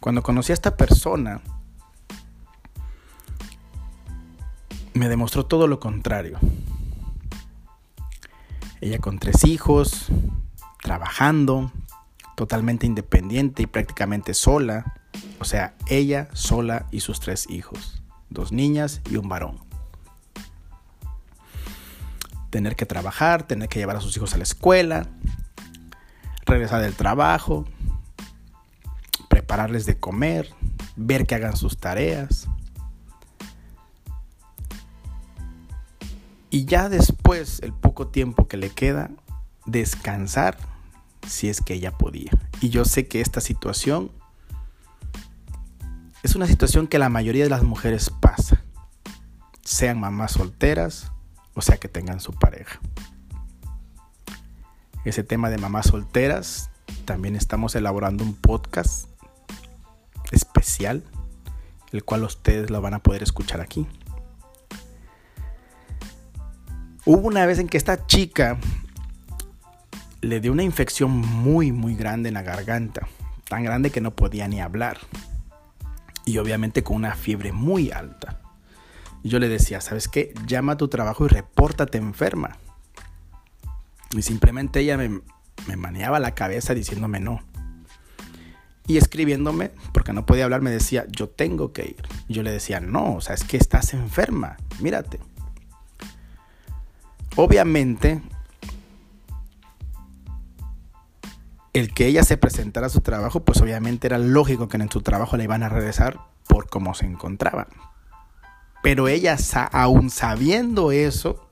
Cuando 0.00 0.22
conocí 0.22 0.52
a 0.52 0.54
esta 0.54 0.76
persona, 0.76 1.42
me 4.94 5.08
demostró 5.08 5.46
todo 5.46 5.66
lo 5.66 5.80
contrario. 5.80 6.38
Ella 8.80 8.98
con 8.98 9.18
tres 9.18 9.44
hijos, 9.44 10.06
trabajando, 10.82 11.72
totalmente 12.36 12.86
independiente 12.86 13.62
y 13.62 13.66
prácticamente 13.66 14.34
sola. 14.34 14.94
O 15.38 15.44
sea, 15.44 15.74
ella 15.88 16.28
sola 16.32 16.86
y 16.90 17.00
sus 17.00 17.20
tres 17.20 17.48
hijos, 17.48 18.02
dos 18.30 18.50
niñas 18.50 19.02
y 19.10 19.16
un 19.16 19.28
varón 19.28 19.71
tener 22.52 22.76
que 22.76 22.84
trabajar, 22.84 23.44
tener 23.44 23.70
que 23.70 23.78
llevar 23.78 23.96
a 23.96 24.02
sus 24.02 24.14
hijos 24.14 24.34
a 24.34 24.36
la 24.36 24.42
escuela, 24.42 25.06
regresar 26.44 26.82
del 26.82 26.92
trabajo, 26.92 27.64
prepararles 29.28 29.86
de 29.86 29.98
comer, 29.98 30.50
ver 30.94 31.26
que 31.26 31.34
hagan 31.34 31.56
sus 31.56 31.78
tareas. 31.78 32.48
Y 36.50 36.66
ya 36.66 36.90
después, 36.90 37.60
el 37.62 37.72
poco 37.72 38.08
tiempo 38.08 38.46
que 38.46 38.58
le 38.58 38.68
queda, 38.68 39.10
descansar 39.64 40.58
si 41.26 41.48
es 41.48 41.62
que 41.62 41.72
ella 41.72 41.92
podía. 41.92 42.32
Y 42.60 42.68
yo 42.68 42.84
sé 42.84 43.08
que 43.08 43.22
esta 43.22 43.40
situación 43.40 44.12
es 46.22 46.34
una 46.36 46.46
situación 46.46 46.86
que 46.86 46.98
la 46.98 47.08
mayoría 47.08 47.44
de 47.44 47.50
las 47.50 47.62
mujeres 47.62 48.10
pasa. 48.10 48.62
Sean 49.64 49.98
mamás 49.98 50.32
solteras 50.32 51.12
o 51.54 51.62
sea 51.62 51.78
que 51.78 51.88
tengan 51.88 52.20
su 52.20 52.32
pareja. 52.32 52.80
Ese 55.04 55.24
tema 55.24 55.50
de 55.50 55.58
mamás 55.58 55.86
solteras, 55.86 56.70
también 57.04 57.34
estamos 57.34 57.74
elaborando 57.74 58.24
un 58.24 58.34
podcast 58.34 59.08
especial, 60.30 61.02
el 61.92 62.04
cual 62.04 62.24
ustedes 62.24 62.70
lo 62.70 62.80
van 62.80 62.94
a 62.94 63.00
poder 63.00 63.22
escuchar 63.22 63.60
aquí. 63.60 63.86
Hubo 67.04 67.26
una 67.26 67.46
vez 67.46 67.58
en 67.58 67.68
que 67.68 67.76
esta 67.76 68.06
chica 68.06 68.58
le 70.20 70.40
dio 70.40 70.52
una 70.52 70.62
infección 70.62 71.10
muy, 71.10 71.72
muy 71.72 71.96
grande 71.96 72.28
en 72.28 72.34
la 72.34 72.42
garganta. 72.42 73.08
Tan 73.48 73.64
grande 73.64 73.90
que 73.90 74.00
no 74.00 74.12
podía 74.12 74.46
ni 74.46 74.60
hablar. 74.60 74.98
Y 76.24 76.38
obviamente 76.38 76.84
con 76.84 76.96
una 76.96 77.16
fiebre 77.16 77.50
muy 77.50 77.90
alta. 77.90 78.41
Yo 79.28 79.38
le 79.38 79.48
decía, 79.48 79.80
¿sabes 79.80 80.08
qué? 80.08 80.34
Llama 80.46 80.72
a 80.72 80.76
tu 80.76 80.88
trabajo 80.88 81.24
y 81.26 81.28
repórtate 81.28 81.98
enferma. 81.98 82.58
Y 84.16 84.22
simplemente 84.22 84.80
ella 84.80 84.96
me, 84.96 85.20
me 85.66 85.76
maneaba 85.76 86.20
la 86.20 86.34
cabeza 86.34 86.74
diciéndome 86.74 87.20
no. 87.20 87.40
Y 88.86 88.96
escribiéndome, 88.96 89.70
porque 89.92 90.12
no 90.12 90.26
podía 90.26 90.44
hablar, 90.44 90.60
me 90.60 90.70
decía, 90.70 91.06
yo 91.08 91.28
tengo 91.28 91.72
que 91.72 91.84
ir. 91.84 92.02
Y 92.26 92.34
yo 92.34 92.42
le 92.42 92.50
decía, 92.50 92.80
no, 92.80 93.14
o 93.14 93.20
sea, 93.20 93.34
es 93.34 93.44
que 93.44 93.56
estás 93.56 93.94
enferma, 93.94 94.56
mírate. 94.80 95.20
Obviamente, 97.36 98.20
el 101.72 101.94
que 101.94 102.06
ella 102.06 102.24
se 102.24 102.36
presentara 102.36 102.88
a 102.88 102.90
su 102.90 103.00
trabajo, 103.00 103.44
pues 103.44 103.60
obviamente 103.60 104.06
era 104.06 104.18
lógico 104.18 104.68
que 104.68 104.76
en 104.76 104.90
su 104.90 105.00
trabajo 105.00 105.36
le 105.36 105.44
iban 105.44 105.62
a 105.62 105.68
regresar 105.68 106.20
por 106.46 106.68
cómo 106.68 106.94
se 106.94 107.06
encontraba. 107.06 107.68
Pero 108.82 109.08
ella, 109.08 109.36
aún 109.72 110.10
sabiendo 110.10 110.92
eso, 110.92 111.48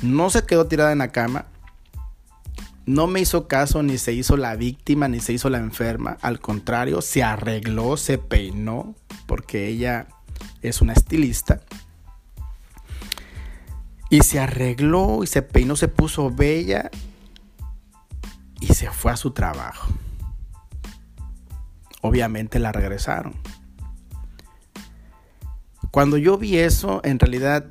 no 0.00 0.30
se 0.30 0.44
quedó 0.46 0.66
tirada 0.66 0.92
en 0.92 0.98
la 0.98 1.12
cama, 1.12 1.46
no 2.86 3.06
me 3.06 3.20
hizo 3.20 3.46
caso, 3.46 3.82
ni 3.82 3.98
se 3.98 4.12
hizo 4.12 4.36
la 4.36 4.56
víctima, 4.56 5.08
ni 5.08 5.20
se 5.20 5.32
hizo 5.32 5.48
la 5.50 5.58
enferma. 5.58 6.18
Al 6.20 6.40
contrario, 6.40 7.00
se 7.00 7.22
arregló, 7.22 7.96
se 7.96 8.18
peinó, 8.18 8.94
porque 9.26 9.68
ella 9.68 10.08
es 10.62 10.80
una 10.80 10.92
estilista. 10.92 11.60
Y 14.10 14.20
se 14.22 14.40
arregló 14.40 15.22
y 15.22 15.26
se 15.26 15.42
peinó, 15.42 15.76
se 15.76 15.88
puso 15.88 16.30
bella 16.30 16.90
y 18.60 18.66
se 18.74 18.90
fue 18.90 19.12
a 19.12 19.16
su 19.16 19.30
trabajo. 19.30 19.88
Obviamente 22.02 22.58
la 22.58 22.72
regresaron. 22.72 23.34
Cuando 25.92 26.16
yo 26.16 26.38
vi 26.38 26.58
eso, 26.58 27.02
en 27.04 27.20
realidad 27.20 27.66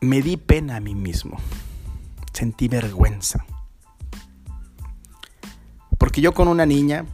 me 0.00 0.22
di 0.22 0.36
pena 0.36 0.76
a 0.76 0.80
mí 0.80 0.94
mismo 0.94 1.36
sentí 2.32 2.68
vergüenza. 2.68 3.44
Porque 5.98 6.20
yo 6.22 6.32
con 6.32 6.48
una 6.48 6.66
niña, 6.66 7.04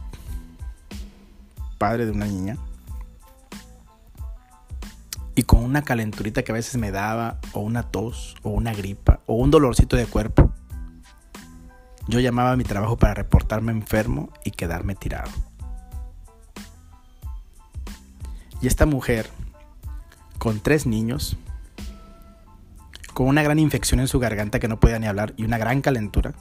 padre 1.77 2.05
de 2.05 2.11
una 2.11 2.25
niña, 2.25 2.57
y 5.35 5.43
con 5.43 5.63
una 5.63 5.81
calenturita 5.81 6.43
que 6.43 6.53
a 6.53 6.55
veces 6.55 6.77
me 6.77 6.91
daba, 6.91 7.39
o 7.51 7.59
una 7.59 7.83
tos, 7.83 8.35
o 8.41 8.51
una 8.51 8.73
gripa, 8.73 9.19
o 9.25 9.35
un 9.35 9.51
dolorcito 9.51 9.95
de 9.97 10.05
cuerpo, 10.05 10.53
yo 12.07 12.21
llamaba 12.21 12.51
a 12.51 12.57
mi 12.57 12.63
trabajo 12.63 12.97
para 12.97 13.13
reportarme 13.13 13.73
enfermo 13.73 14.29
y 14.45 14.51
quedarme 14.51 14.95
tirado. 14.95 15.31
Y 18.63 18.67
esta 18.67 18.85
mujer, 18.85 19.29
con 20.37 20.61
tres 20.61 20.85
niños, 20.85 21.35
con 23.13 23.27
una 23.27 23.43
gran 23.43 23.59
infección 23.59 23.99
en 23.99 24.07
su 24.07 24.19
garganta 24.19 24.61
que 24.61 24.69
no 24.69 24.79
podía 24.79 24.99
ni 24.99 25.05
hablar 25.05 25.33
y 25.35 25.43
una 25.43 25.57
gran 25.57 25.81
calentura, 25.81 26.33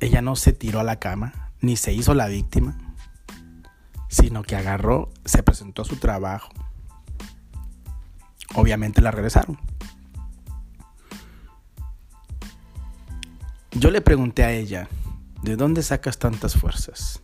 ella 0.00 0.22
no 0.22 0.34
se 0.34 0.52
tiró 0.52 0.80
a 0.80 0.82
la 0.82 0.98
cama 0.98 1.52
ni 1.60 1.76
se 1.76 1.92
hizo 1.92 2.14
la 2.14 2.26
víctima, 2.26 2.76
sino 4.08 4.42
que 4.42 4.56
agarró, 4.56 5.08
se 5.24 5.44
presentó 5.44 5.82
a 5.82 5.84
su 5.84 5.94
trabajo. 5.98 6.50
Obviamente 8.56 9.00
la 9.00 9.12
regresaron. 9.12 9.56
Yo 13.70 13.92
le 13.92 14.00
pregunté 14.00 14.42
a 14.42 14.50
ella, 14.50 14.88
¿de 15.44 15.54
dónde 15.54 15.84
sacas 15.84 16.18
tantas 16.18 16.56
fuerzas? 16.56 17.22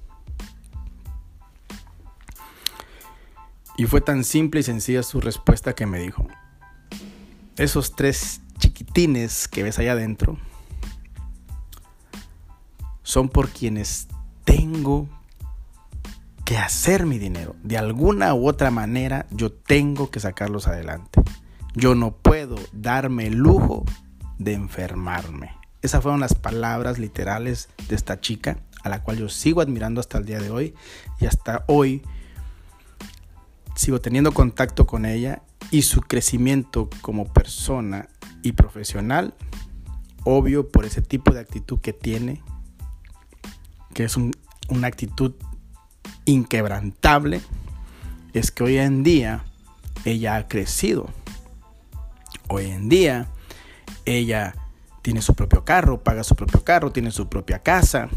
Y 3.77 3.87
fue 3.87 4.01
tan 4.01 4.25
simple 4.25 4.61
y 4.61 4.63
sencilla 4.63 5.03
su 5.03 5.21
respuesta 5.21 5.75
que 5.75 5.87
me 5.87 5.99
dijo, 5.99 6.27
esos 7.57 7.95
tres 7.95 8.41
chiquitines 8.59 9.49
que 9.49 9.63
ves 9.63 9.79
allá 9.79 9.93
adentro 9.93 10.39
son 13.03 13.29
por 13.29 13.51
quienes 13.51 14.09
tengo 14.45 15.09
que 16.45 16.57
hacer 16.57 17.07
mi 17.07 17.19
dinero. 17.19 17.55
De 17.63 17.77
alguna 17.77 18.35
u 18.35 18.49
otra 18.49 18.71
manera 18.71 19.27
yo 19.31 19.53
tengo 19.53 20.11
que 20.11 20.21
sacarlos 20.21 20.69
adelante. 20.69 21.21
Yo 21.75 21.95
no 21.95 22.13
puedo 22.13 22.57
darme 22.73 23.27
el 23.27 23.35
lujo 23.35 23.85
de 24.39 24.55
enfermarme. 24.55 25.51
Esas 25.83 26.03
fueron 26.03 26.21
las 26.21 26.35
palabras 26.35 26.99
literales 26.99 27.69
de 27.89 27.97
esta 27.97 28.21
chica 28.21 28.59
a 28.83 28.89
la 28.89 29.03
cual 29.03 29.19
yo 29.19 29.29
sigo 29.29 29.61
admirando 29.61 30.01
hasta 30.01 30.19
el 30.19 30.25
día 30.25 30.41
de 30.41 30.51
hoy 30.51 30.75
y 31.21 31.27
hasta 31.27 31.65
hoy 31.67 32.03
sigo 33.77 34.01
teniendo 34.01 34.33
contacto 34.33 34.87
con 34.87 35.05
ella 35.05 35.43
y 35.71 35.83
su 35.83 36.01
crecimiento 36.01 36.91
como 37.03 37.33
persona 37.33 38.09
y 38.43 38.53
profesional, 38.53 39.35
obvio 40.25 40.69
por 40.69 40.85
ese 40.85 41.03
tipo 41.03 41.33
de 41.33 41.41
actitud 41.41 41.79
que 41.81 41.93
tiene, 41.93 42.43
que 43.95 44.05
es 44.05 44.17
una 44.17 44.87
actitud 44.87 45.35
inquebrantable, 46.25 47.41
es 48.33 48.51
que 48.51 48.65
hoy 48.65 48.79
en 48.79 49.03
día 49.03 49.45
ella 50.05 50.37
ha 50.37 50.49
crecido. 50.49 51.09
Hoy 52.49 52.67
en 52.67 52.89
día 52.89 53.29
ella 54.05 54.55
tiene 55.03 55.23
su 55.23 55.35
propio 55.35 55.65
carro, 55.65 56.03
paga 56.03 56.25
su 56.25 56.35
propio 56.35 56.65
carro, 56.65 56.93
tiene 56.93 57.11
su 57.11 57.29
propia 57.29 57.63
casa. 57.63 58.09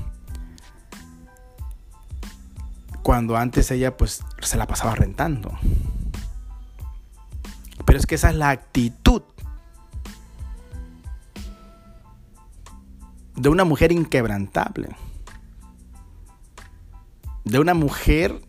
Cuando 3.03 3.37
antes 3.37 3.71
ella 3.71 3.97
pues 3.97 4.23
se 4.41 4.57
la 4.57 4.67
pasaba 4.67 4.95
rentando. 4.95 5.51
Pero 7.85 7.97
es 7.97 8.05
que 8.05 8.15
esa 8.15 8.29
es 8.29 8.35
la 8.35 8.49
actitud 8.49 9.23
de 13.35 13.49
una 13.49 13.63
mujer 13.63 13.91
inquebrantable. 13.91 14.89
De 17.45 17.57
una 17.59 17.73
mujer 17.73 18.41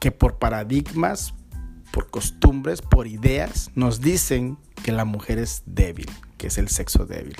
que 0.00 0.10
por 0.10 0.38
paradigmas, 0.38 1.34
por 1.92 2.10
costumbres, 2.10 2.80
por 2.80 3.06
ideas, 3.06 3.70
nos 3.74 4.00
dicen 4.00 4.58
que 4.82 4.92
la 4.92 5.04
mujer 5.04 5.38
es 5.38 5.62
débil, 5.66 6.10
que 6.38 6.46
es 6.46 6.58
el 6.58 6.68
sexo 6.68 7.06
débil. 7.06 7.36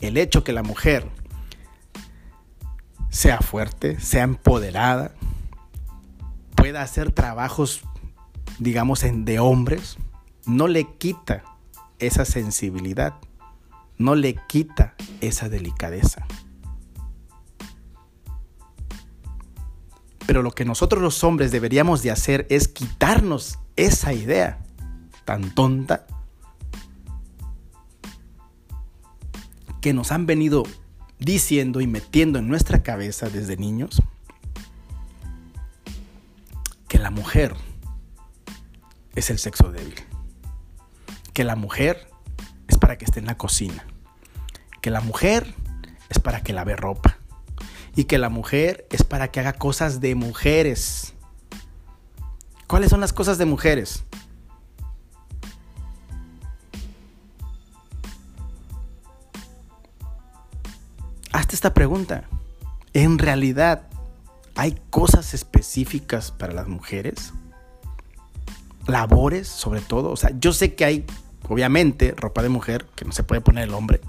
El 0.00 0.18
hecho 0.18 0.44
que 0.44 0.52
la 0.52 0.62
mujer 0.62 1.08
sea 3.08 3.38
fuerte, 3.38 3.98
sea 4.00 4.24
empoderada, 4.24 5.14
pueda 6.62 6.82
hacer 6.82 7.10
trabajos, 7.10 7.80
digamos, 8.60 9.00
de 9.04 9.40
hombres, 9.40 9.96
no 10.46 10.68
le 10.68 10.84
quita 10.96 11.42
esa 11.98 12.24
sensibilidad, 12.24 13.14
no 13.98 14.14
le 14.14 14.36
quita 14.46 14.94
esa 15.20 15.48
delicadeza. 15.48 16.24
Pero 20.24 20.44
lo 20.44 20.52
que 20.52 20.64
nosotros 20.64 21.02
los 21.02 21.24
hombres 21.24 21.50
deberíamos 21.50 22.00
de 22.04 22.12
hacer 22.12 22.46
es 22.48 22.68
quitarnos 22.68 23.58
esa 23.74 24.12
idea 24.12 24.62
tan 25.24 25.52
tonta 25.56 26.06
que 29.80 29.92
nos 29.92 30.12
han 30.12 30.26
venido 30.26 30.62
diciendo 31.18 31.80
y 31.80 31.88
metiendo 31.88 32.38
en 32.38 32.46
nuestra 32.46 32.84
cabeza 32.84 33.28
desde 33.30 33.56
niños 33.56 34.00
que 36.92 36.98
la 36.98 37.10
mujer 37.10 37.56
es 39.14 39.30
el 39.30 39.38
sexo 39.38 39.72
débil 39.72 39.94
que 41.32 41.42
la 41.42 41.56
mujer 41.56 42.06
es 42.68 42.76
para 42.76 42.98
que 42.98 43.06
esté 43.06 43.18
en 43.18 43.24
la 43.24 43.38
cocina, 43.38 43.86
que 44.82 44.90
la 44.90 45.00
mujer 45.00 45.54
es 46.10 46.18
para 46.18 46.42
que 46.42 46.52
lave 46.52 46.76
ropa 46.76 47.16
y 47.96 48.04
que 48.04 48.18
la 48.18 48.28
mujer 48.28 48.86
es 48.90 49.04
para 49.04 49.28
que 49.28 49.40
haga 49.40 49.54
cosas 49.54 50.02
de 50.02 50.14
mujeres. 50.14 51.14
¿Cuáles 52.66 52.90
son 52.90 53.00
las 53.00 53.14
cosas 53.14 53.38
de 53.38 53.46
mujeres? 53.46 54.04
Hazte 61.32 61.54
esta 61.54 61.72
pregunta. 61.72 62.24
¿En 62.92 63.16
realidad 63.16 63.88
hay 64.62 64.80
cosas 64.90 65.34
específicas 65.34 66.30
para 66.30 66.52
las 66.52 66.68
mujeres? 66.68 67.32
labores, 68.86 69.48
sobre 69.48 69.80
todo. 69.80 70.10
O 70.10 70.16
sea, 70.16 70.30
yo 70.38 70.52
sé 70.52 70.74
que 70.74 70.84
hay, 70.84 71.06
obviamente, 71.48 72.14
ropa 72.16 72.42
de 72.42 72.48
mujer 72.48 72.86
que 72.94 73.04
no 73.04 73.12
se 73.12 73.22
puede 73.22 73.40
poner 73.40 73.64
el 73.64 73.74
hombre. 73.74 74.00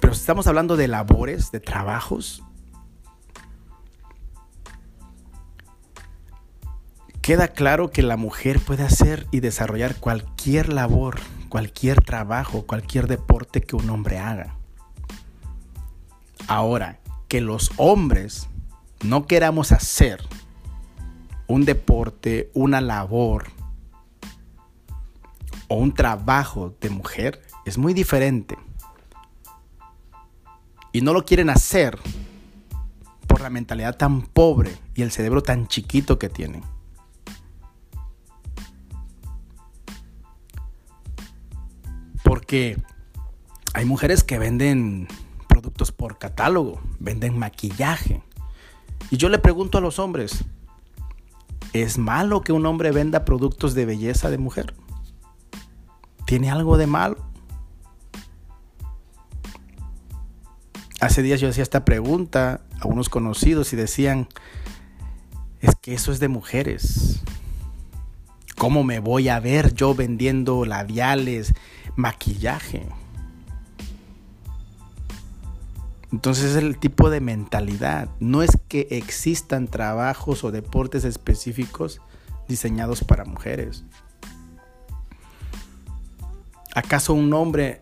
Pero 0.00 0.14
si 0.14 0.20
estamos 0.20 0.46
hablando 0.46 0.76
de 0.76 0.88
labores, 0.88 1.50
de 1.50 1.60
trabajos, 1.60 2.42
queda 7.22 7.48
claro 7.48 7.90
que 7.90 8.02
la 8.02 8.16
mujer 8.16 8.60
puede 8.60 8.84
hacer 8.84 9.26
y 9.30 9.40
desarrollar 9.40 9.96
cualquier 9.96 10.72
labor, 10.72 11.18
cualquier 11.48 12.04
trabajo, 12.04 12.66
cualquier 12.66 13.08
deporte 13.08 13.62
que 13.62 13.74
un 13.74 13.90
hombre 13.90 14.18
haga. 14.18 14.54
Ahora, 16.46 17.00
que 17.28 17.40
los 17.40 17.72
hombres 17.76 18.48
no 19.02 19.26
queramos 19.26 19.72
hacer 19.72 20.22
un 21.46 21.64
deporte, 21.64 22.50
una 22.54 22.80
labor 22.80 23.46
o 25.68 25.76
un 25.76 25.92
trabajo 25.92 26.74
de 26.80 26.90
mujer 26.90 27.42
es 27.64 27.78
muy 27.78 27.94
diferente. 27.94 28.56
Y 30.92 31.00
no 31.02 31.12
lo 31.12 31.24
quieren 31.24 31.50
hacer 31.50 31.98
por 33.26 33.40
la 33.40 33.50
mentalidad 33.50 33.96
tan 33.96 34.22
pobre 34.22 34.72
y 34.94 35.02
el 35.02 35.10
cerebro 35.10 35.42
tan 35.42 35.66
chiquito 35.66 36.18
que 36.18 36.28
tienen. 36.28 36.62
Porque 42.22 42.82
hay 43.74 43.84
mujeres 43.84 44.24
que 44.24 44.38
venden 44.38 45.06
productos 45.66 45.90
por 45.90 46.16
catálogo, 46.16 46.80
venden 47.00 47.36
maquillaje. 47.36 48.22
Y 49.10 49.16
yo 49.16 49.28
le 49.28 49.40
pregunto 49.40 49.78
a 49.78 49.80
los 49.80 49.98
hombres, 49.98 50.44
¿es 51.72 51.98
malo 51.98 52.42
que 52.42 52.52
un 52.52 52.66
hombre 52.66 52.92
venda 52.92 53.24
productos 53.24 53.74
de 53.74 53.84
belleza 53.84 54.30
de 54.30 54.38
mujer? 54.38 54.74
¿Tiene 56.24 56.52
algo 56.52 56.76
de 56.76 56.86
malo? 56.86 57.16
Hace 61.00 61.22
días 61.22 61.40
yo 61.40 61.48
hacía 61.48 61.64
esta 61.64 61.84
pregunta 61.84 62.60
a 62.78 62.86
unos 62.86 63.08
conocidos 63.08 63.72
y 63.72 63.76
decían, 63.76 64.28
es 65.60 65.74
que 65.74 65.94
eso 65.94 66.12
es 66.12 66.20
de 66.20 66.28
mujeres. 66.28 67.22
¿Cómo 68.56 68.84
me 68.84 69.00
voy 69.00 69.28
a 69.30 69.40
ver 69.40 69.74
yo 69.74 69.96
vendiendo 69.96 70.64
labiales, 70.64 71.54
maquillaje? 71.96 72.86
Entonces 76.12 76.52
es 76.52 76.56
el 76.56 76.78
tipo 76.78 77.10
de 77.10 77.20
mentalidad. 77.20 78.08
No 78.20 78.42
es 78.42 78.58
que 78.68 78.86
existan 78.90 79.68
trabajos 79.68 80.44
o 80.44 80.50
deportes 80.50 81.04
específicos 81.04 82.00
diseñados 82.48 83.02
para 83.02 83.24
mujeres. 83.24 83.84
¿Acaso 86.74 87.14
un 87.14 87.32
hombre 87.32 87.80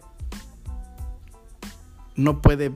no 2.17 2.41
puede 2.41 2.73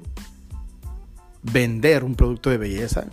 vender 1.42 2.04
un 2.04 2.14
producto 2.14 2.50
de 2.50 2.58
belleza? 2.58 3.06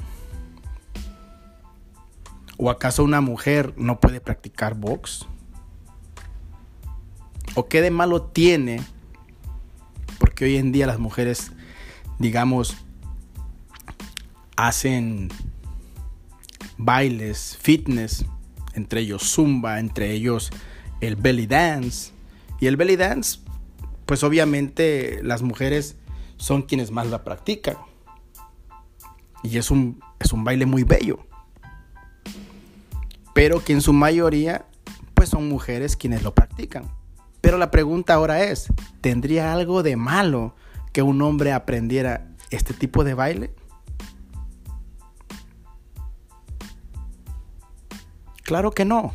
¿O 2.57 2.69
acaso 2.69 3.03
una 3.03 3.21
mujer 3.21 3.73
no 3.77 3.99
puede 3.99 4.21
practicar 4.21 4.75
box? 4.75 5.27
¿O 7.55 7.67
qué 7.67 7.81
de 7.81 7.91
malo 7.91 8.23
tiene? 8.23 8.81
Porque 10.19 10.45
hoy 10.45 10.57
en 10.57 10.71
día 10.71 10.87
las 10.87 10.99
mujeres, 10.99 11.51
digamos, 12.19 12.77
hacen 14.55 15.29
bailes, 16.77 17.57
fitness, 17.61 18.25
entre 18.73 19.01
ellos 19.01 19.23
zumba, 19.23 19.79
entre 19.79 20.11
ellos 20.11 20.51
el 21.01 21.15
belly 21.15 21.47
dance. 21.47 22.11
Y 22.59 22.67
el 22.67 22.77
belly 22.77 22.95
dance, 22.95 23.39
pues 24.05 24.23
obviamente 24.23 25.19
las 25.23 25.41
mujeres 25.41 25.97
son 26.37 26.63
quienes 26.63 26.91
más 26.91 27.07
la 27.07 27.23
practican. 27.23 27.77
Y 29.43 29.57
es 29.57 29.71
un, 29.71 29.99
es 30.19 30.33
un 30.33 30.43
baile 30.43 30.65
muy 30.65 30.83
bello 30.83 31.25
pero 33.35 33.61
que 33.61 33.73
en 33.73 33.81
su 33.81 33.91
mayoría 33.91 34.65
pues 35.13 35.27
son 35.27 35.49
mujeres 35.49 35.97
quienes 35.97 36.23
lo 36.23 36.33
practican. 36.33 36.89
Pero 37.41 37.57
la 37.57 37.69
pregunta 37.69 38.13
ahora 38.13 38.45
es, 38.45 38.67
¿tendría 39.01 39.51
algo 39.51 39.83
de 39.83 39.97
malo 39.97 40.55
que 40.95 41.01
un 41.01 41.21
hombre 41.21 41.51
aprendiera 41.51 42.25
este 42.51 42.73
tipo 42.73 43.03
de 43.03 43.15
baile? 43.15 43.53
Claro 48.43 48.71
que 48.71 48.85
no. 48.85 49.11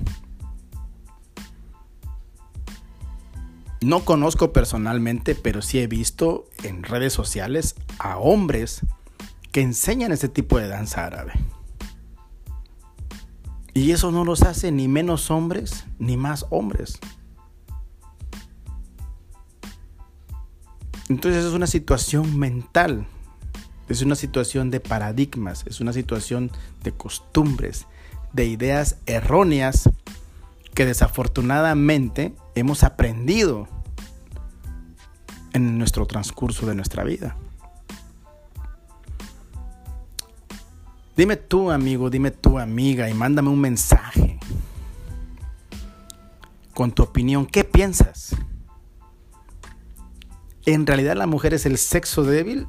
No 3.80 4.04
conozco 4.04 4.52
personalmente, 4.52 5.34
pero 5.34 5.62
sí 5.62 5.78
he 5.78 5.86
visto 5.86 6.44
en 6.64 6.82
redes 6.82 7.14
sociales 7.14 7.76
a 7.98 8.18
hombres 8.18 8.82
que 9.50 9.62
enseñan 9.62 10.12
este 10.12 10.28
tipo 10.28 10.58
de 10.58 10.68
danza 10.68 11.06
árabe. 11.06 11.32
Y 13.72 13.92
eso 13.92 14.10
no 14.10 14.26
los 14.26 14.42
hace 14.42 14.70
ni 14.70 14.86
menos 14.86 15.30
hombres 15.30 15.86
ni 15.98 16.18
más 16.18 16.44
hombres. 16.50 16.98
Entonces 21.11 21.44
es 21.44 21.53
una 21.53 21.66
situación 21.66 22.38
mental, 22.38 23.05
es 23.88 24.01
una 24.01 24.14
situación 24.14 24.70
de 24.70 24.79
paradigmas, 24.79 25.64
es 25.66 25.81
una 25.81 25.92
situación 25.92 26.53
de 26.85 26.92
costumbres, 26.92 27.88
de 28.33 28.46
ideas 28.46 28.96
erróneas 29.07 29.90
que 30.73 30.87
desafortunadamente 30.87 32.33
hemos 32.55 32.85
aprendido 32.85 33.66
en 35.53 35.79
nuestro 35.79 36.07
transcurso 36.07 36.64
de 36.66 36.77
nuestra 36.77 37.03
vida. 37.03 37.37
Dime 41.16 41.35
tú, 41.35 41.73
amigo, 41.73 42.09
dime 42.09 42.31
tú, 42.31 42.57
amiga, 42.57 43.11
y 43.11 43.14
mándame 43.14 43.49
un 43.49 43.61
mensaje 43.61 44.38
con 46.73 46.92
tu 46.92 47.03
opinión. 47.03 47.46
¿Qué 47.46 47.64
piensas? 47.64 48.37
¿En 50.66 50.87
realidad 50.87 51.16
la 51.16 51.27
mujer 51.27 51.55
es 51.55 51.66
el 51.66 51.79
sexo 51.79 52.25
débil 52.25 52.66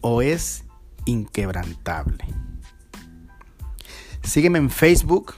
o 0.00 0.22
es 0.22 0.64
inquebrantable? 1.04 2.24
Sígueme 4.22 4.58
en 4.58 4.70
Facebook. 4.70 5.34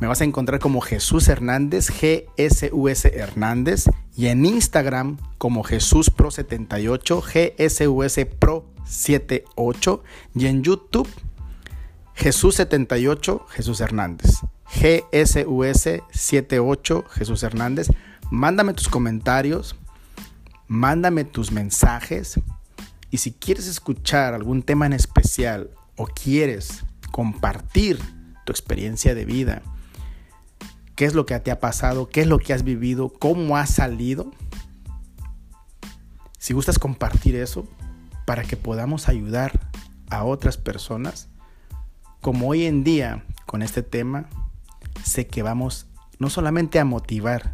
Me 0.00 0.06
vas 0.08 0.20
a 0.20 0.24
encontrar 0.24 0.60
como 0.60 0.80
Jesús 0.80 1.28
Hernández, 1.28 1.88
GSUS 1.90 3.04
Hernández. 3.06 3.84
Y 4.16 4.26
en 4.26 4.44
Instagram 4.44 5.18
como 5.38 5.62
Jesús 5.62 6.10
Pro 6.10 6.30
78, 6.30 7.22
GSUS 7.22 8.26
Pro 8.38 8.66
78. 8.84 10.02
Y 10.34 10.46
en 10.46 10.62
YouTube 10.62 11.08
Jesús 12.14 12.54
78, 12.56 13.46
Jesús 13.50 13.80
Hernández. 13.80 14.38
GSUS 14.66 16.02
78, 16.10 17.04
Jesús 17.10 17.42
Hernández. 17.42 17.88
Mándame 18.30 18.72
tus 18.72 18.88
comentarios, 18.88 19.76
mándame 20.74 21.24
tus 21.24 21.52
mensajes. 21.52 22.40
Y 23.10 23.18
si 23.18 23.32
quieres 23.32 23.66
escuchar 23.66 24.34
algún 24.34 24.62
tema 24.62 24.86
en 24.86 24.92
especial 24.92 25.70
o 25.96 26.06
quieres 26.06 26.84
compartir 27.12 27.98
tu 28.44 28.52
experiencia 28.52 29.14
de 29.14 29.24
vida, 29.24 29.62
qué 30.96 31.04
es 31.04 31.14
lo 31.14 31.24
que 31.26 31.38
te 31.38 31.50
ha 31.50 31.60
pasado, 31.60 32.08
qué 32.08 32.22
es 32.22 32.26
lo 32.26 32.38
que 32.38 32.52
has 32.52 32.64
vivido, 32.64 33.08
cómo 33.08 33.56
has 33.56 33.70
salido, 33.70 34.32
si 36.38 36.52
gustas 36.52 36.78
compartir 36.78 37.36
eso 37.36 37.66
para 38.26 38.42
que 38.42 38.56
podamos 38.56 39.08
ayudar 39.08 39.70
a 40.10 40.24
otras 40.24 40.58
personas, 40.58 41.28
como 42.20 42.48
hoy 42.48 42.64
en 42.64 42.84
día 42.84 43.24
con 43.46 43.62
este 43.62 43.82
tema, 43.82 44.28
sé 45.04 45.26
que 45.26 45.42
vamos 45.42 45.86
no 46.18 46.30
solamente 46.30 46.78
a 46.80 46.84
motivar, 46.84 47.52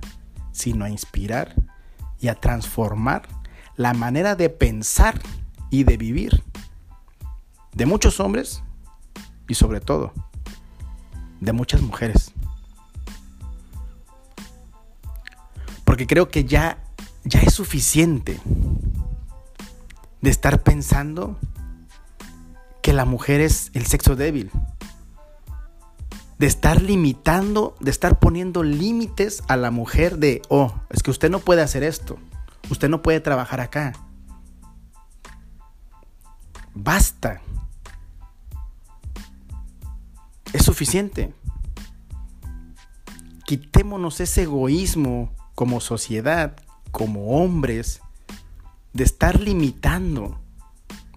sino 0.52 0.84
a 0.84 0.90
inspirar 0.90 1.54
y 2.20 2.28
a 2.28 2.34
transformar 2.34 3.28
la 3.76 3.94
manera 3.94 4.36
de 4.36 4.50
pensar 4.50 5.20
y 5.70 5.84
de 5.84 5.96
vivir 5.96 6.42
de 7.74 7.86
muchos 7.86 8.20
hombres 8.20 8.62
y 9.48 9.54
sobre 9.54 9.80
todo 9.80 10.12
de 11.40 11.52
muchas 11.52 11.80
mujeres. 11.80 12.32
Porque 15.84 16.06
creo 16.06 16.28
que 16.28 16.44
ya 16.44 16.78
ya 17.24 17.40
es 17.40 17.54
suficiente 17.54 18.40
de 20.20 20.30
estar 20.30 20.62
pensando 20.62 21.38
que 22.82 22.92
la 22.92 23.04
mujer 23.04 23.40
es 23.40 23.70
el 23.74 23.86
sexo 23.86 24.16
débil. 24.16 24.50
De 26.40 26.46
estar 26.46 26.80
limitando, 26.80 27.76
de 27.80 27.90
estar 27.90 28.18
poniendo 28.18 28.62
límites 28.62 29.42
a 29.46 29.58
la 29.58 29.70
mujer 29.70 30.16
de, 30.16 30.40
oh, 30.48 30.72
es 30.88 31.02
que 31.02 31.10
usted 31.10 31.28
no 31.30 31.40
puede 31.40 31.60
hacer 31.60 31.82
esto, 31.82 32.16
usted 32.70 32.88
no 32.88 33.02
puede 33.02 33.20
trabajar 33.20 33.60
acá. 33.60 33.92
Basta. 36.72 37.42
Es 40.54 40.64
suficiente. 40.64 41.34
Quitémonos 43.44 44.20
ese 44.20 44.44
egoísmo 44.44 45.34
como 45.54 45.80
sociedad, 45.80 46.56
como 46.90 47.42
hombres, 47.42 48.00
de 48.94 49.04
estar 49.04 49.38
limitando 49.38 50.40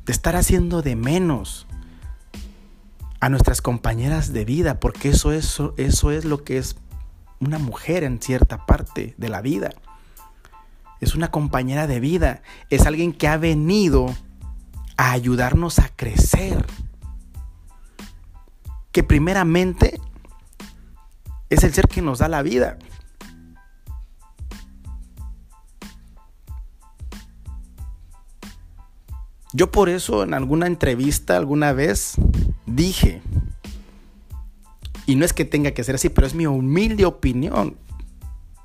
de 0.05 0.11
estar 0.11 0.35
haciendo 0.35 0.81
de 0.81 0.95
menos 0.95 1.65
a 3.23 3.29
nuestras 3.29 3.61
compañeras 3.61 4.33
de 4.33 4.43
vida, 4.43 4.81
porque 4.81 5.07
eso, 5.07 5.31
eso, 5.31 5.73
eso 5.77 6.11
es 6.11 6.25
lo 6.25 6.43
que 6.43 6.57
es 6.57 6.75
una 7.39 7.57
mujer 7.57 8.03
en 8.03 8.21
cierta 8.21 8.65
parte 8.65 9.15
de 9.17 9.29
la 9.29 9.39
vida. 9.39 9.69
Es 10.99 11.15
una 11.15 11.31
compañera 11.31 11.87
de 11.87 12.01
vida, 12.01 12.41
es 12.69 12.85
alguien 12.85 13.13
que 13.13 13.29
ha 13.29 13.37
venido 13.37 14.07
a 14.97 15.11
ayudarnos 15.11 15.79
a 15.79 15.87
crecer. 15.87 16.65
Que 18.91 19.03
primeramente 19.03 20.01
es 21.49 21.63
el 21.63 21.73
ser 21.73 21.87
que 21.87 22.01
nos 22.01 22.19
da 22.19 22.27
la 22.27 22.41
vida. 22.41 22.77
Yo 29.53 29.71
por 29.71 29.87
eso 29.87 30.23
en 30.23 30.33
alguna 30.33 30.67
entrevista 30.67 31.37
alguna 31.37 31.71
vez 31.71 32.17
dije, 32.75 33.21
y 35.05 35.15
no 35.15 35.25
es 35.25 35.33
que 35.33 35.45
tenga 35.45 35.71
que 35.71 35.83
ser 35.83 35.95
así, 35.95 36.09
pero 36.09 36.27
es 36.27 36.33
mi 36.33 36.45
humilde 36.47 37.05
opinión, 37.05 37.77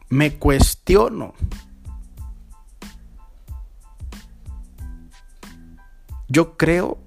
me 0.08 0.34
cuestiono. 0.34 1.34
Yo 6.28 6.56
creo 6.56 6.98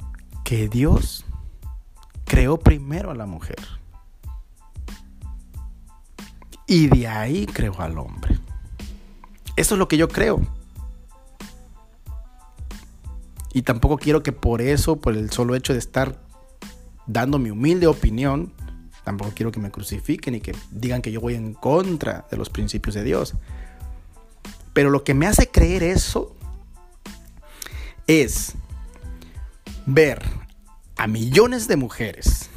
que 0.44 0.68
Dios 0.68 1.26
creó 2.26 2.58
primero 2.58 3.12
a 3.12 3.16
la 3.16 3.26
mujer. 3.26 3.60
Y 6.66 6.88
de 6.88 7.08
ahí 7.08 7.46
creó 7.46 7.80
al 7.82 7.98
hombre. 7.98 8.40
Eso 9.56 9.76
es 9.76 9.80
lo 9.80 9.88
que 9.88 9.98
yo 9.98 10.08
creo. 10.08 10.40
Y 13.54 13.64
tampoco 13.64 13.98
quiero 13.98 14.24
que 14.24 14.32
por 14.32 14.62
eso, 14.62 14.96
por 14.96 15.16
el 15.16 15.30
solo 15.30 15.56
hecho 15.56 15.74
de 15.74 15.80
estar 15.80 16.21
dando 17.08 17.40
mi 17.40 17.50
humilde 17.50 17.88
opinión, 17.88 18.54
tampoco 19.04 19.32
quiero 19.36 19.52
que 19.52 19.60
me 19.60 19.72
crucifiquen 19.72 20.36
y 20.36 20.42
que 20.42 20.56
digan 20.72 21.02
que 21.02 21.12
yo 21.12 21.22
voy 21.22 21.36
en 21.36 21.54
contra 21.54 22.26
de 22.30 22.38
los 22.38 22.50
principios 22.50 22.96
de 22.96 23.04
Dios. 23.04 23.36
Pero 24.74 24.90
lo 24.90 25.04
que 25.04 25.14
me 25.14 25.28
hace 25.28 25.50
creer 25.50 25.84
eso 25.84 26.36
es 28.08 28.54
ver 29.86 30.22
a 30.98 31.08
millones 31.08 31.68
de 31.68 31.78
mujeres 31.78 32.50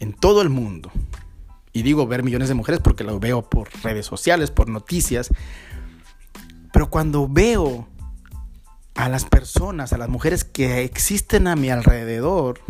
en 0.00 0.12
todo 0.12 0.42
el 0.42 0.48
mundo. 0.48 0.90
Y 1.72 1.82
digo 1.82 2.06
ver 2.06 2.22
millones 2.22 2.48
de 2.48 2.54
mujeres 2.54 2.80
porque 2.82 3.04
lo 3.04 3.18
veo 3.20 3.50
por 3.50 3.68
redes 3.82 4.06
sociales, 4.06 4.50
por 4.50 4.68
noticias. 4.68 5.28
Pero 6.72 6.88
cuando 6.88 7.28
veo 7.28 7.86
a 8.94 9.08
las 9.08 9.26
personas, 9.26 9.92
a 9.92 9.98
las 9.98 10.08
mujeres 10.08 10.44
que 10.44 10.84
existen 10.84 11.46
a 11.46 11.56
mi 11.56 11.68
alrededor, 11.68 12.60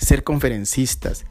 ser 0.00 0.24
conferencistas, 0.24 1.24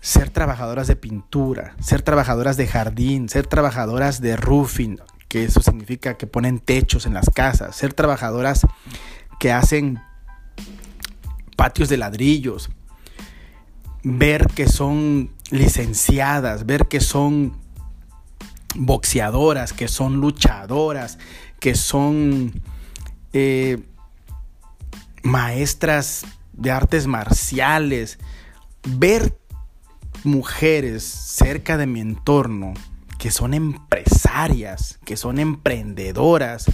ser 0.00 0.30
trabajadoras 0.30 0.86
de 0.86 0.96
pintura, 0.96 1.74
ser 1.80 2.02
trabajadoras 2.02 2.56
de 2.56 2.66
jardín, 2.66 3.28
ser 3.28 3.46
trabajadoras 3.46 4.20
de 4.20 4.36
roofing, 4.36 4.98
que 5.28 5.44
eso 5.44 5.60
significa 5.62 6.16
que 6.16 6.26
ponen 6.26 6.58
techos 6.58 7.06
en 7.06 7.14
las 7.14 7.30
casas, 7.30 7.76
ser 7.76 7.94
trabajadoras 7.94 8.66
que 9.38 9.52
hacen 9.52 10.00
patios 11.56 11.88
de 11.88 11.96
ladrillos, 11.96 12.70
ver 14.02 14.46
que 14.48 14.68
son 14.68 15.30
licenciadas, 15.50 16.66
ver 16.66 16.86
que 16.86 17.00
son 17.00 17.56
boxeadoras, 18.74 19.72
que 19.72 19.88
son 19.88 20.20
luchadoras, 20.20 21.18
que 21.60 21.74
son 21.74 22.52
eh, 23.32 23.78
maestras 25.22 26.24
de 26.52 26.70
artes 26.70 27.06
marciales, 27.06 28.18
ver 28.86 29.38
mujeres 30.24 31.02
cerca 31.02 31.76
de 31.76 31.86
mi 31.86 32.00
entorno 32.00 32.74
que 33.18 33.30
son 33.30 33.54
empresarias, 33.54 34.98
que 35.04 35.16
son 35.16 35.38
emprendedoras 35.38 36.66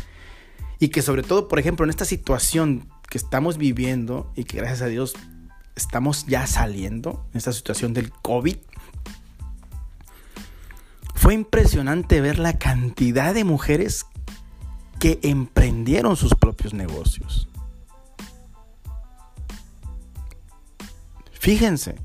y 0.78 0.88
que 0.88 1.02
sobre 1.02 1.22
todo, 1.22 1.46
por 1.46 1.58
ejemplo, 1.58 1.84
en 1.84 1.90
esta 1.90 2.06
situación 2.06 2.88
que 3.10 3.18
estamos 3.18 3.58
viviendo 3.58 4.32
y 4.34 4.44
que 4.44 4.56
gracias 4.56 4.82
a 4.82 4.86
Dios 4.86 5.14
estamos 5.76 6.26
ya 6.26 6.46
saliendo, 6.46 7.26
en 7.32 7.38
esta 7.38 7.52
situación 7.52 7.92
del 7.92 8.10
COVID, 8.10 8.56
fue 11.14 11.34
impresionante 11.34 12.20
ver 12.20 12.38
la 12.38 12.58
cantidad 12.58 13.34
de 13.34 13.44
mujeres 13.44 14.06
que 14.98 15.20
emprendieron 15.22 16.16
sus 16.16 16.34
propios 16.34 16.72
negocios. 16.72 17.48
Fíjense, 21.38 21.96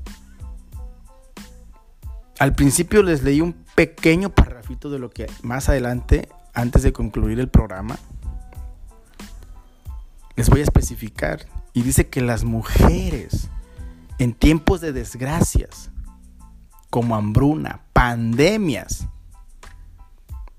al 2.38 2.54
principio 2.54 3.02
les 3.02 3.22
leí 3.22 3.40
un 3.40 3.52
pequeño 3.74 4.30
parrafito 4.30 4.90
de 4.90 4.98
lo 4.98 5.10
que 5.10 5.26
más 5.42 5.68
adelante, 5.68 6.28
antes 6.54 6.82
de 6.82 6.92
concluir 6.92 7.40
el 7.40 7.48
programa, 7.48 7.98
les 10.36 10.48
voy 10.48 10.60
a 10.60 10.64
especificar. 10.64 11.46
Y 11.72 11.82
dice 11.82 12.08
que 12.08 12.20
las 12.20 12.44
mujeres 12.44 13.48
en 14.18 14.32
tiempos 14.32 14.80
de 14.80 14.92
desgracias, 14.92 15.90
como 16.90 17.16
hambruna, 17.16 17.82
pandemias, 17.92 19.08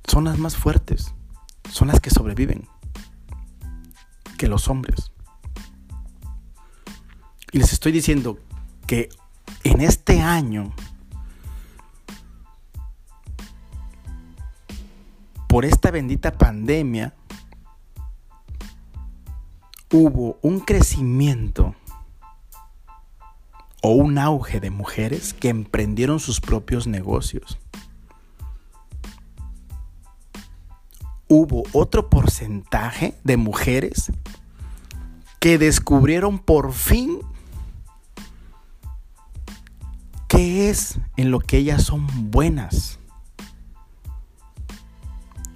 son 0.07 0.25
las 0.25 0.37
más 0.37 0.57
fuertes 0.57 1.15
son 1.71 1.87
las 1.87 1.99
que 1.99 2.09
sobreviven 2.09 2.67
que 4.37 4.47
los 4.47 4.67
hombres. 4.67 5.11
Y 7.51 7.59
les 7.59 7.73
estoy 7.73 7.91
diciendo 7.91 8.39
que 8.85 9.09
en 9.63 9.81
este 9.81 10.21
año, 10.21 10.73
por 15.47 15.65
esta 15.65 15.91
bendita 15.91 16.31
pandemia, 16.31 17.13
hubo 19.91 20.37
un 20.41 20.59
crecimiento 20.59 21.75
o 23.81 23.89
un 23.91 24.17
auge 24.17 24.59
de 24.59 24.71
mujeres 24.71 25.33
que 25.33 25.49
emprendieron 25.49 26.19
sus 26.19 26.41
propios 26.41 26.87
negocios. 26.87 27.59
hubo 31.27 31.63
otro 31.73 32.09
porcentaje 32.09 33.15
de 33.23 33.37
mujeres 33.37 34.11
que 35.39 35.57
descubrieron 35.57 36.39
por 36.39 36.73
fin 36.73 37.19
qué 40.27 40.69
es 40.69 40.99
en 41.17 41.31
lo 41.31 41.39
que 41.39 41.57
ellas 41.57 41.83
son 41.83 42.07
buenas. 42.31 42.99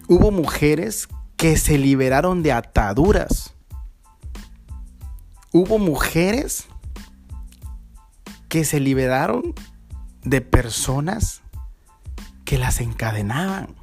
Hubo 0.08 0.32
mujeres 0.32 1.08
que 1.38 1.58
se 1.58 1.78
liberaron 1.78 2.44
de 2.44 2.52
ataduras. 2.52 3.54
Hubo 5.52 5.80
mujeres 5.80 6.68
que 8.50 8.66
se 8.66 8.80
liberaron 8.80 9.54
de 10.24 10.42
personas 10.42 11.42
que 12.46 12.58
las 12.58 12.82
encadenaban. 12.82 13.76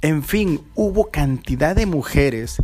En 0.00 0.22
fin, 0.22 0.60
hubo 0.74 1.10
cantidad 1.10 1.74
de 1.74 1.84
mujeres 1.84 2.62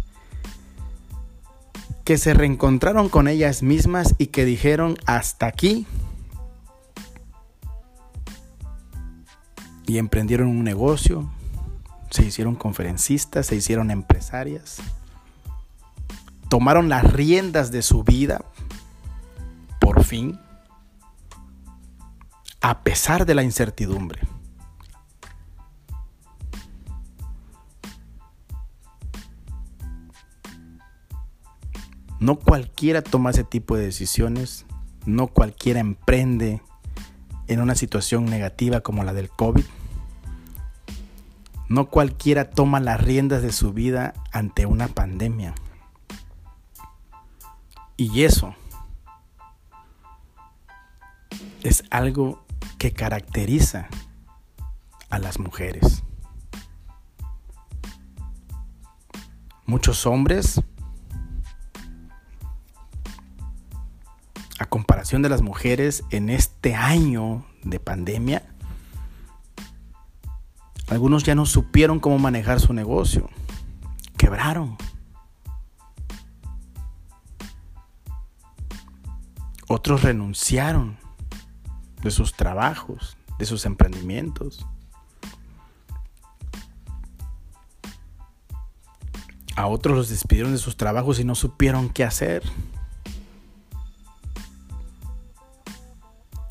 que 2.04 2.18
se 2.18 2.34
reencontraron 2.34 3.08
con 3.08 3.28
ellas 3.28 3.62
mismas 3.62 4.14
y 4.18 4.26
que 4.28 4.44
dijeron 4.44 4.96
hasta 5.06 5.46
aquí 5.46 5.86
y 9.86 9.98
emprendieron 9.98 10.48
un 10.48 10.64
negocio, 10.64 11.30
se 12.10 12.24
hicieron 12.24 12.54
conferencistas, 12.54 13.46
se 13.46 13.56
hicieron 13.56 13.90
empresarias, 13.90 14.78
tomaron 16.48 16.88
las 16.88 17.12
riendas 17.12 17.70
de 17.70 17.82
su 17.82 18.02
vida, 18.02 18.44
por 19.80 20.04
fin, 20.04 20.40
a 22.60 22.82
pesar 22.82 23.26
de 23.26 23.34
la 23.34 23.42
incertidumbre. 23.42 24.31
No 32.22 32.36
cualquiera 32.36 33.02
toma 33.02 33.30
ese 33.30 33.42
tipo 33.42 33.76
de 33.76 33.84
decisiones, 33.86 34.64
no 35.06 35.26
cualquiera 35.26 35.80
emprende 35.80 36.62
en 37.48 37.60
una 37.60 37.74
situación 37.74 38.26
negativa 38.26 38.80
como 38.80 39.02
la 39.02 39.12
del 39.12 39.28
COVID. 39.28 39.64
No 41.68 41.88
cualquiera 41.88 42.48
toma 42.48 42.78
las 42.78 43.00
riendas 43.00 43.42
de 43.42 43.50
su 43.50 43.72
vida 43.72 44.14
ante 44.30 44.66
una 44.66 44.86
pandemia. 44.86 45.52
Y 47.96 48.22
eso 48.22 48.54
es 51.64 51.82
algo 51.90 52.46
que 52.78 52.92
caracteriza 52.92 53.88
a 55.10 55.18
las 55.18 55.40
mujeres. 55.40 56.04
muchos 59.72 60.06
hombres, 60.06 60.60
a 64.62 64.66
comparación 64.66 65.22
de 65.22 65.28
las 65.28 65.42
mujeres 65.42 66.04
en 66.10 66.30
este 66.30 66.74
año 66.76 67.44
de 67.64 67.80
pandemia, 67.80 68.42
algunos 70.88 71.24
ya 71.24 71.34
no 71.34 71.46
supieron 71.46 71.98
cómo 71.98 72.18
manejar 72.18 72.60
su 72.60 72.72
negocio, 72.72 73.28
quebraron. 74.16 74.76
Otros 79.68 80.02
renunciaron 80.02 80.96
de 82.02 82.10
sus 82.12 82.34
trabajos, 82.34 83.16
de 83.38 83.46
sus 83.46 83.66
emprendimientos. 83.66 84.64
A 89.56 89.66
otros 89.66 89.96
los 89.96 90.08
despidieron 90.08 90.52
de 90.52 90.58
sus 90.58 90.76
trabajos 90.76 91.18
y 91.18 91.24
no 91.24 91.34
supieron 91.34 91.88
qué 91.88 92.04
hacer. 92.04 92.42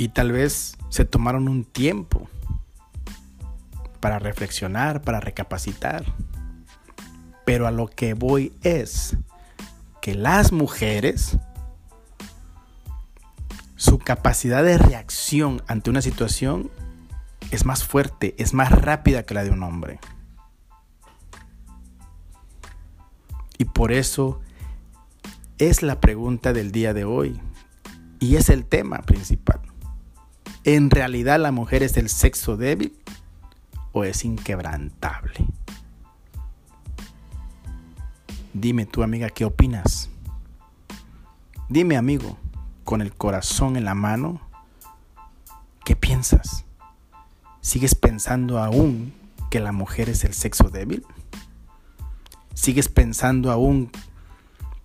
Y 0.02 0.10
tal 0.10 0.32
vez 0.32 0.80
se 0.90 1.06
tomaron 1.06 1.48
un 1.48 1.64
tiempo 1.64 2.28
para 4.00 4.18
reflexionar, 4.18 5.04
para 5.04 5.20
recapacitar. 5.20 6.04
Pero 7.46 7.68
a 7.68 7.72
lo 7.72 7.86
que 7.86 8.16
voy 8.16 8.52
es 8.64 9.16
que 10.02 10.16
las 10.16 10.54
mujeres, 10.54 11.38
su 13.76 14.00
capacidad 14.00 14.64
de 14.64 14.80
reacción 14.80 15.62
ante 15.68 15.92
una 15.92 16.02
situación 16.02 16.72
es 17.52 17.68
más 17.68 17.84
fuerte, 17.84 18.34
es 18.40 18.56
más 18.56 18.72
rápida 18.72 19.22
que 19.22 19.36
la 19.36 19.44
de 19.44 19.52
un 19.52 19.62
hombre. 19.62 20.00
Y 23.60 23.66
por 23.66 23.92
eso 23.92 24.42
es 25.60 25.84
la 25.84 26.02
pregunta 26.02 26.54
del 26.54 26.72
día 26.72 26.96
de 26.96 27.06
hoy. 27.06 27.40
Y 28.20 28.38
es 28.38 28.50
el 28.50 28.66
tema 28.66 29.04
principal. 29.04 29.71
¿En 30.64 30.92
realidad 30.92 31.40
la 31.40 31.52
mujer 31.52 31.82
es 31.82 31.98
el 31.98 32.08
sexo 32.08 32.56
débil 32.56 32.96
o 33.94 34.04
es 34.04 34.24
inquebrantable? 34.24 35.48
Dime 38.54 38.86
tú 38.86 39.02
amiga, 39.02 39.30
¿qué 39.30 39.44
opinas? 39.44 40.12
Dime 41.68 41.98
amigo, 41.98 42.38
con 42.84 43.02
el 43.02 43.12
corazón 43.12 43.76
en 43.76 43.86
la 43.86 43.96
mano, 43.96 44.40
¿qué 45.84 45.96
piensas? 45.96 46.64
¿Sigues 47.62 47.96
pensando 47.96 48.60
aún 48.60 49.14
que 49.50 49.62
la 49.62 49.72
mujer 49.72 50.10
es 50.10 50.24
el 50.24 50.36
sexo 50.36 50.70
débil? 50.70 51.04
¿Sigues 52.54 52.88
pensando 52.88 53.52
aún 53.52 53.90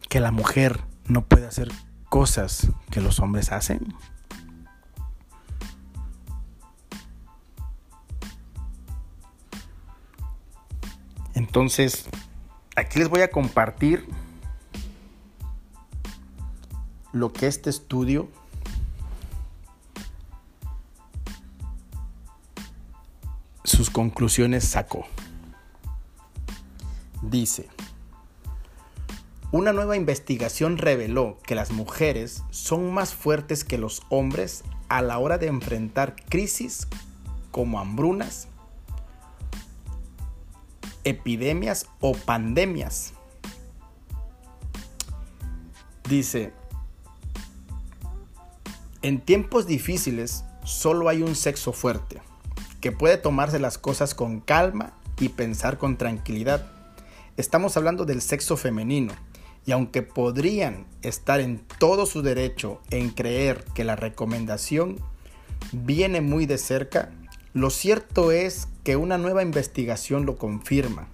que 0.08 0.20
la 0.20 0.30
mujer 0.30 0.80
no 1.06 1.22
puede 1.22 1.46
hacer 1.46 1.70
cosas 2.08 2.70
que 2.90 3.02
los 3.02 3.20
hombres 3.20 3.52
hacen? 3.52 3.94
Entonces, 11.46 12.06
aquí 12.74 12.98
les 12.98 13.09
voy 13.09 13.20
a 13.22 13.30
compartir 13.30 14.04
lo 17.12 17.32
que 17.32 17.46
este 17.46 17.70
estudio 17.70 18.28
sus 23.64 23.90
conclusiones 23.90 24.64
sacó. 24.64 25.06
Dice, 27.22 27.68
una 29.52 29.72
nueva 29.72 29.96
investigación 29.96 30.78
reveló 30.78 31.38
que 31.44 31.54
las 31.54 31.70
mujeres 31.70 32.42
son 32.50 32.92
más 32.92 33.14
fuertes 33.14 33.64
que 33.64 33.78
los 33.78 34.02
hombres 34.09 34.64
a 34.88 35.00
la 35.00 35.18
hora 35.18 35.38
de 35.38 35.46
enfrentar 35.46 36.16
crisis 36.28 36.88
como 37.52 37.78
hambrunas, 37.80 38.48
epidemias 41.06 41.86
o 42.00 42.12
pandemias. 42.12 43.14
Dice, 46.08 46.52
en 49.00 49.20
tiempos 49.20 49.66
difíciles 49.66 50.44
solo 50.64 51.08
hay 51.08 51.22
un 51.22 51.34
sexo 51.34 51.72
fuerte, 51.72 52.20
que 52.80 52.92
puede 52.92 53.16
tomarse 53.16 53.58
las 53.58 53.78
cosas 53.78 54.14
con 54.14 54.40
calma 54.40 54.92
y 55.18 55.30
pensar 55.30 55.78
con 55.78 55.96
tranquilidad 55.96 56.76
Estamos 57.36 57.76
hablando 57.76 58.06
del 58.06 58.22
sexo 58.22 58.56
femenino. 58.56 59.12
Y 59.66 59.72
aunque 59.72 60.02
podrían 60.02 60.86
estar 61.02 61.40
en 61.40 61.58
todo 61.78 62.06
su 62.06 62.22
derecho 62.22 62.80
en 62.90 63.10
creer 63.10 63.62
que 63.74 63.84
la 63.84 63.94
recomendación 63.94 64.96
viene 65.72 66.22
muy 66.22 66.46
de 66.46 66.56
cerca, 66.56 67.10
lo 67.52 67.68
cierto 67.68 68.32
es 68.32 68.68
que 68.87 68.94
una 68.94 69.18
nueva 69.18 69.42
investigación 69.42 70.27
lo 70.27 70.38
confirma. 70.38 71.09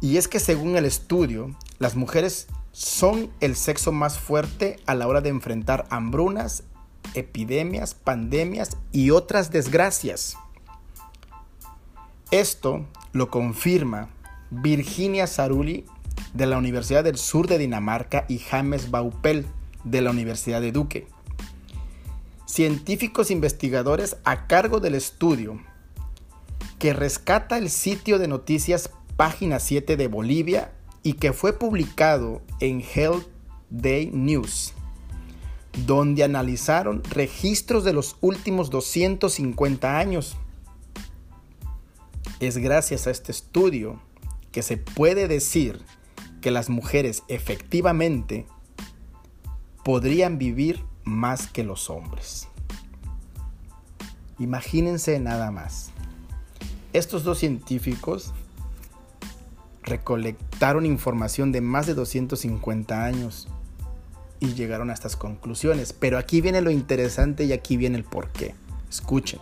Y 0.00 0.16
es 0.16 0.26
que 0.26 0.40
según 0.40 0.74
el 0.74 0.86
estudio, 0.86 1.54
las 1.78 1.94
mujeres 1.94 2.48
son 2.72 3.30
el 3.38 3.54
sexo 3.54 3.92
más 3.92 4.18
fuerte 4.18 4.80
a 4.86 4.96
la 4.96 5.06
hora 5.06 5.20
de 5.20 5.28
enfrentar 5.28 5.86
hambrunas, 5.90 6.64
epidemias, 7.14 7.94
pandemias 7.94 8.76
y 8.90 9.10
otras 9.10 9.52
desgracias. 9.52 10.36
Esto 12.32 12.84
lo 13.12 13.30
confirma 13.30 14.10
Virginia 14.50 15.28
Saruli 15.28 15.86
de 16.32 16.46
la 16.46 16.58
Universidad 16.58 17.04
del 17.04 17.18
Sur 17.18 17.46
de 17.46 17.58
Dinamarca 17.58 18.24
y 18.28 18.40
James 18.40 18.90
Baupel 18.90 19.46
de 19.84 20.02
la 20.02 20.10
Universidad 20.10 20.60
de 20.60 20.72
Duque. 20.72 21.06
Científicos 22.46 23.30
investigadores 23.30 24.16
a 24.24 24.48
cargo 24.48 24.80
del 24.80 24.96
estudio 24.96 25.60
que 26.78 26.92
rescata 26.92 27.58
el 27.58 27.70
sitio 27.70 28.18
de 28.18 28.28
noticias 28.28 28.90
Página 29.16 29.60
7 29.60 29.96
de 29.96 30.08
Bolivia 30.08 30.72
y 31.02 31.14
que 31.14 31.32
fue 31.32 31.58
publicado 31.58 32.42
en 32.60 32.80
Health 32.82 33.26
Day 33.70 34.10
News, 34.12 34.72
donde 35.86 36.24
analizaron 36.24 37.02
registros 37.04 37.84
de 37.84 37.92
los 37.92 38.16
últimos 38.20 38.70
250 38.70 39.98
años. 39.98 40.36
Es 42.40 42.58
gracias 42.58 43.06
a 43.06 43.10
este 43.10 43.32
estudio 43.32 44.00
que 44.50 44.62
se 44.62 44.76
puede 44.76 45.28
decir 45.28 45.82
que 46.40 46.50
las 46.50 46.68
mujeres 46.68 47.22
efectivamente 47.28 48.46
podrían 49.84 50.38
vivir 50.38 50.84
más 51.04 51.46
que 51.46 51.64
los 51.64 51.90
hombres. 51.90 52.48
Imagínense 54.38 55.20
nada 55.20 55.50
más. 55.50 55.93
Estos 56.94 57.24
dos 57.24 57.38
científicos 57.38 58.32
recolectaron 59.82 60.86
información 60.86 61.50
de 61.50 61.60
más 61.60 61.88
de 61.88 61.94
250 61.94 63.04
años 63.04 63.48
y 64.38 64.54
llegaron 64.54 64.90
a 64.90 64.92
estas 64.92 65.16
conclusiones. 65.16 65.92
Pero 65.92 66.18
aquí 66.18 66.40
viene 66.40 66.60
lo 66.60 66.70
interesante 66.70 67.46
y 67.46 67.52
aquí 67.52 67.76
viene 67.76 67.98
el 67.98 68.04
porqué. 68.04 68.54
Escuchen. 68.88 69.40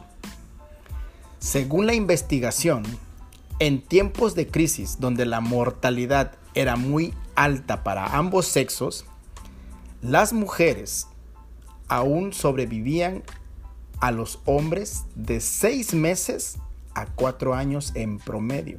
Según 1.41 1.87
la 1.87 1.93
investigación, 1.93 2.85
en 3.59 3.83
tiempos 3.83 4.35
de 4.35 4.47
crisis 4.47 4.99
donde 4.99 5.27
la 5.27 5.43
mortalidad 5.43 6.33
era 6.55 6.77
muy 6.77 7.13
alta 7.35 7.85
para 7.85 8.17
ambos 8.17 8.47
sexos, 8.47 9.05
las 10.01 10.33
mujeres 10.33 11.07
aún 11.89 12.33
sobrevivían 12.33 13.23
a 14.01 14.11
los 14.11 14.41
hombres 14.47 15.05
de 15.15 15.41
seis 15.41 15.93
meses 15.93 16.57
a 16.95 17.07
cuatro 17.07 17.55
años 17.55 17.93
en 17.95 18.19
promedio. 18.19 18.79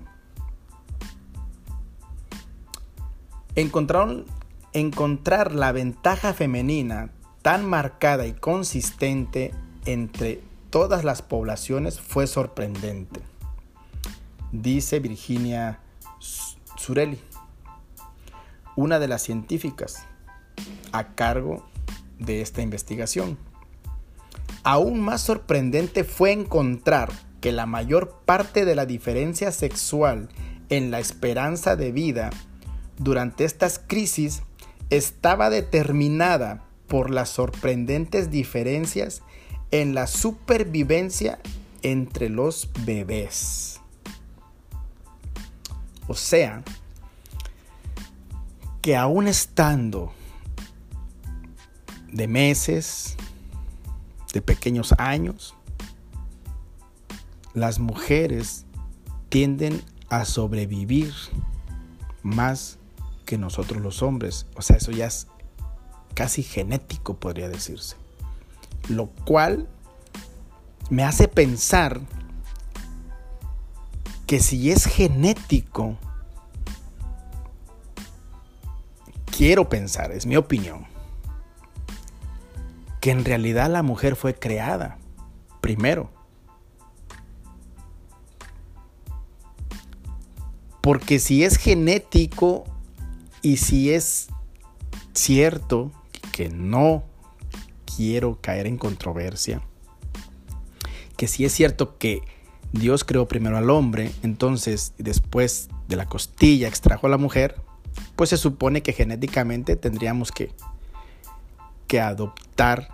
Encontraron, 3.55 4.25
encontrar 4.73 5.53
la 5.53 5.71
ventaja 5.71 6.33
femenina 6.33 7.11
tan 7.41 7.65
marcada 7.65 8.25
y 8.25 8.33
consistente 8.33 9.53
entre 9.85 10.41
todas 10.69 11.03
las 11.03 11.21
poblaciones 11.21 11.99
fue 11.99 12.25
sorprendente 12.25 13.21
dice 14.53 14.99
Virginia 14.99 15.79
Surelli, 16.77 17.19
una 18.75 18.99
de 18.99 19.07
las 19.07 19.23
científicas 19.23 20.05
a 20.91 21.15
cargo 21.15 21.65
de 22.19 22.41
esta 22.41 22.61
investigación. 22.61 23.37
Aún 24.63 25.01
más 25.01 25.21
sorprendente 25.21 26.03
fue 26.03 26.31
encontrar 26.31 27.11
que 27.43 27.51
la 27.51 27.65
mayor 27.65 28.21
parte 28.23 28.63
de 28.63 28.73
la 28.73 28.85
diferencia 28.85 29.51
sexual 29.51 30.29
en 30.69 30.91
la 30.91 31.01
esperanza 31.01 31.75
de 31.75 31.91
vida 31.91 32.29
durante 32.97 33.43
estas 33.43 33.81
crisis 33.85 34.43
estaba 34.89 35.49
determinada 35.49 36.63
por 36.87 37.09
las 37.09 37.27
sorprendentes 37.27 38.31
diferencias 38.31 39.23
en 39.71 39.93
la 39.93 40.07
supervivencia 40.07 41.39
entre 41.81 42.29
los 42.29 42.69
bebés. 42.85 43.81
O 46.07 46.15
sea, 46.15 46.63
que 48.81 48.95
aún 48.95 49.27
estando 49.27 50.13
de 52.09 52.25
meses, 52.29 53.17
de 54.31 54.41
pequeños 54.41 54.93
años, 54.97 55.55
las 57.53 57.79
mujeres 57.79 58.65
tienden 59.29 59.81
a 60.09 60.25
sobrevivir 60.25 61.13
más 62.21 62.77
que 63.25 63.37
nosotros 63.37 63.81
los 63.81 64.01
hombres. 64.01 64.47
O 64.55 64.61
sea, 64.61 64.77
eso 64.77 64.91
ya 64.91 65.07
es 65.07 65.27
casi 66.13 66.43
genético, 66.43 67.15
podría 67.15 67.49
decirse. 67.49 67.95
Lo 68.89 69.07
cual 69.07 69.67
me 70.89 71.03
hace 71.03 71.27
pensar 71.27 72.01
que 74.27 74.39
si 74.39 74.71
es 74.71 74.85
genético, 74.85 75.97
quiero 79.35 79.69
pensar, 79.69 80.11
es 80.11 80.25
mi 80.25 80.35
opinión, 80.35 80.85
que 82.99 83.11
en 83.11 83.25
realidad 83.25 83.69
la 83.69 83.83
mujer 83.83 84.15
fue 84.15 84.35
creada 84.35 84.97
primero. 85.61 86.12
Porque 90.83 91.19
si 91.19 91.45
es 91.45 91.55
genético 91.55 92.65
y 93.41 93.55
si 93.55 93.93
es 93.93 94.27
cierto 95.13 95.93
que 96.33 96.49
no 96.49 97.05
quiero 97.95 98.41
caer 98.41 98.67
en 98.67 98.77
controversia, 98.77 99.61
que 101.15 101.29
si 101.29 101.45
es 101.45 101.53
cierto 101.53 101.97
que 101.97 102.21
Dios 102.73 103.05
creó 103.05 103.29
primero 103.29 103.55
al 103.55 103.69
hombre, 103.69 104.11
entonces 104.23 104.91
después 104.97 105.69
de 105.87 105.95
la 105.95 106.05
costilla 106.07 106.67
extrajo 106.67 107.07
a 107.07 107.11
la 107.11 107.17
mujer, 107.17 107.55
pues 108.17 108.31
se 108.31 108.37
supone 108.37 108.83
que 108.83 108.91
genéticamente 108.91 109.77
tendríamos 109.77 110.33
que, 110.33 110.51
que 111.87 112.01
adoptar 112.01 112.89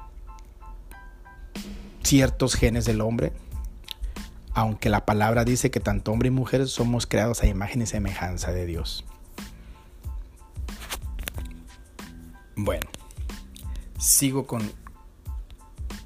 ciertos 2.03 2.53
genes 2.53 2.85
del 2.85 3.01
hombre, 3.01 3.33
aunque 4.59 4.89
la 4.89 5.05
palabra 5.05 5.45
dice 5.45 5.71
que 5.71 5.79
tanto 5.79 6.11
hombre 6.11 6.27
y 6.27 6.31
mujer 6.31 6.67
somos 6.67 7.07
creados 7.07 7.41
a 7.41 7.47
imagen 7.47 7.81
y 7.81 7.85
semejanza 7.85 8.51
de 8.51 8.65
Dios. 8.65 9.05
Bueno, 12.57 12.89
sigo 13.97 14.45
con, 14.45 14.69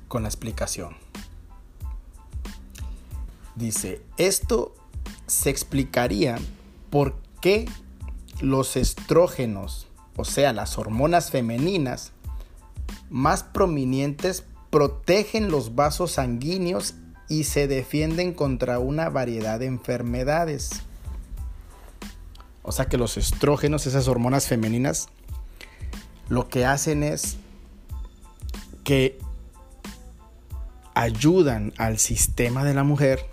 con 0.08 0.22
la 0.22 0.30
explicación. 0.30 0.96
Dice, 3.56 4.04
esto 4.18 4.76
se 5.26 5.50
explicaría 5.50 6.38
por 6.92 7.16
qué 7.42 7.68
los 8.40 8.76
estrógenos, 8.76 9.88
o 10.16 10.26
sea, 10.26 10.54
las 10.54 10.78
hormonas 10.78 11.32
femeninas 11.32 12.12
más 13.10 13.42
prominentes, 13.44 14.44
protegen 14.70 15.50
los 15.50 15.74
vasos 15.74 16.12
sanguíneos 16.12 16.94
y 17.28 17.46
se 17.46 17.68
defienden 17.68 18.34
contra 18.34 18.80
una 18.80 19.10
variedad 19.10 19.60
de 19.60 19.66
enfermedades. 19.66 20.84
O 22.62 22.72
sea 22.72 22.86
que 22.86 22.98
los 22.98 23.18
estrógenos, 23.18 23.88
esas 23.88 24.08
hormonas 24.08 24.48
femeninas, 24.48 25.10
lo 26.30 26.48
que 26.48 26.66
hacen 26.66 27.04
es 27.04 27.38
que 28.84 29.20
ayudan 30.94 31.74
al 31.78 31.98
sistema 31.98 32.64
de 32.64 32.74
la 32.74 32.84
mujer 32.84 33.26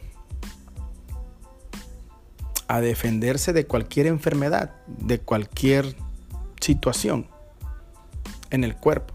a 2.69 2.81
defenderse 2.81 3.53
de 3.53 3.67
cualquier 3.67 4.07
enfermedad, 4.07 4.73
de 4.87 5.19
cualquier 5.21 5.97
situación 6.61 7.27
en 8.51 8.65
el 8.65 8.77
cuerpo. 8.77 9.15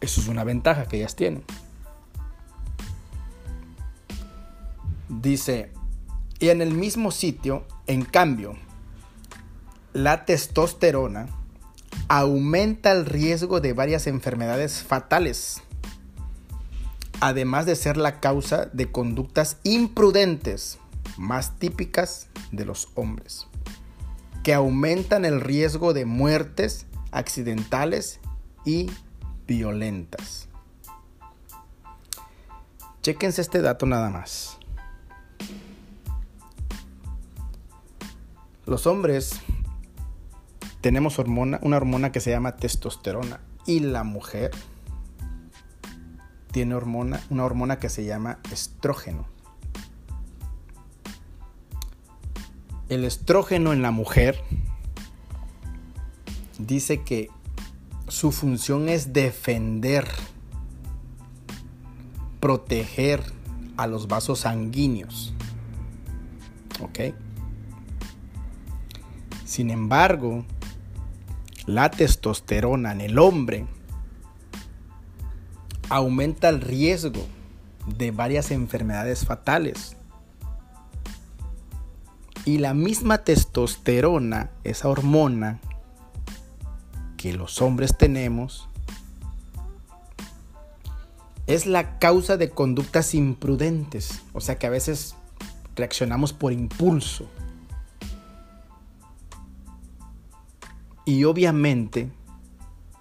Eso 0.00 0.20
es 0.20 0.28
una 0.28 0.42
ventaja 0.42 0.86
que 0.86 0.96
ellas 0.96 1.14
tienen. 1.14 1.44
Dice, 5.20 5.70
y 6.38 6.48
en 6.48 6.62
el 6.62 6.72
mismo 6.72 7.10
sitio, 7.10 7.66
en 7.86 8.02
cambio, 8.02 8.56
la 9.92 10.24
testosterona 10.24 11.26
aumenta 12.08 12.92
el 12.92 13.04
riesgo 13.04 13.60
de 13.60 13.74
varias 13.74 14.06
enfermedades 14.06 14.82
fatales, 14.82 15.60
además 17.20 17.66
de 17.66 17.76
ser 17.76 17.98
la 17.98 18.20
causa 18.20 18.70
de 18.72 18.90
conductas 18.90 19.58
imprudentes 19.64 20.78
más 21.18 21.58
típicas 21.58 22.28
de 22.50 22.64
los 22.64 22.88
hombres, 22.94 23.48
que 24.42 24.54
aumentan 24.54 25.26
el 25.26 25.42
riesgo 25.42 25.92
de 25.92 26.06
muertes 26.06 26.86
accidentales 27.10 28.18
y 28.64 28.90
violentas. 29.46 30.48
Chequense 33.02 33.42
este 33.42 33.60
dato 33.60 33.84
nada 33.84 34.08
más. 34.08 34.58
Los 38.64 38.86
hombres 38.86 39.40
tenemos 40.80 41.18
hormona, 41.18 41.58
una 41.62 41.76
hormona 41.76 42.12
que 42.12 42.20
se 42.20 42.30
llama 42.30 42.56
testosterona 42.56 43.40
y 43.66 43.80
la 43.80 44.04
mujer 44.04 44.52
tiene 46.52 46.74
hormona, 46.74 47.20
una 47.30 47.44
hormona 47.44 47.78
que 47.78 47.88
se 47.88 48.04
llama 48.04 48.38
estrógeno. 48.52 49.26
El 52.88 53.04
estrógeno 53.04 53.72
en 53.72 53.82
la 53.82 53.90
mujer 53.90 54.40
dice 56.58 57.02
que 57.02 57.30
su 58.06 58.30
función 58.30 58.88
es 58.88 59.12
defender, 59.12 60.06
proteger 62.38 63.24
a 63.76 63.86
los 63.86 64.06
vasos 64.06 64.40
sanguíneos. 64.40 65.32
¿Ok? 66.80 67.14
Sin 69.52 69.68
embargo, 69.68 70.46
la 71.66 71.90
testosterona 71.90 72.92
en 72.92 73.02
el 73.02 73.18
hombre 73.18 73.66
aumenta 75.90 76.48
el 76.48 76.62
riesgo 76.62 77.26
de 77.98 78.12
varias 78.12 78.50
enfermedades 78.50 79.26
fatales 79.26 79.94
y 82.46 82.60
la 82.60 82.72
misma 82.72 83.24
testosterona, 83.24 84.48
esa 84.64 84.88
hormona 84.88 85.60
que 87.18 87.34
los 87.34 87.60
hombres 87.60 87.94
tenemos, 87.98 88.70
es 91.46 91.66
la 91.66 91.98
causa 91.98 92.38
de 92.38 92.48
conductas 92.48 93.14
imprudentes. 93.14 94.22
O 94.32 94.40
sea 94.40 94.58
que 94.58 94.66
a 94.66 94.70
veces 94.70 95.14
reaccionamos 95.76 96.32
por 96.32 96.54
impulso. 96.54 97.28
Y 101.04 101.24
obviamente, 101.24 102.10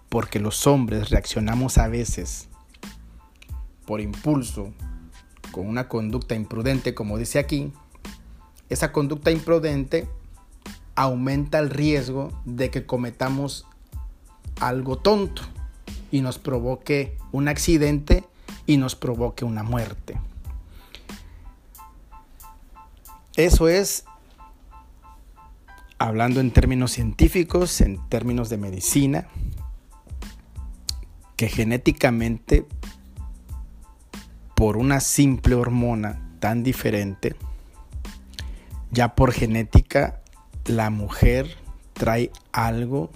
porque 0.10 0.40
los 0.40 0.66
hombres 0.68 1.10
reaccionamos 1.10 1.78
a 1.78 1.88
veces 1.88 2.50
por 3.86 4.02
impulso, 4.02 4.74
con 5.52 5.68
una 5.68 5.88
conducta 5.88 6.36
imprudente, 6.36 6.96
como 6.96 7.18
dice 7.18 7.40
aquí, 7.40 7.74
esa 8.70 8.92
conducta 8.92 9.32
imprudente 9.32 10.08
aumenta 10.96 11.60
el 11.60 11.70
riesgo 11.70 12.32
de 12.46 12.70
que 12.70 12.86
cometamos 12.86 13.66
algo 14.60 14.98
tonto 14.98 15.42
y 16.12 16.22
nos 16.22 16.40
provoque 16.40 17.18
un 17.32 17.48
accidente 17.48 18.24
y 18.66 18.78
nos 18.78 18.96
provoque 18.96 19.44
una 19.46 19.64
muerte. 19.64 20.20
Eso 23.36 23.68
es, 23.68 24.06
hablando 26.02 26.40
en 26.40 26.50
términos 26.50 26.94
científicos, 26.94 27.80
en 27.80 28.00
términos 28.10 28.50
de 28.50 28.58
medicina, 28.58 29.28
que 31.36 31.48
genéticamente, 31.48 32.66
por 34.56 34.78
una 34.78 35.00
simple 35.00 35.54
hormona 35.54 36.20
tan 36.40 36.64
diferente, 36.64 37.36
ya 38.90 39.14
por 39.14 39.32
genética, 39.32 40.24
la 40.66 40.90
mujer 40.90 41.56
trae 41.94 42.32
algo 42.52 43.12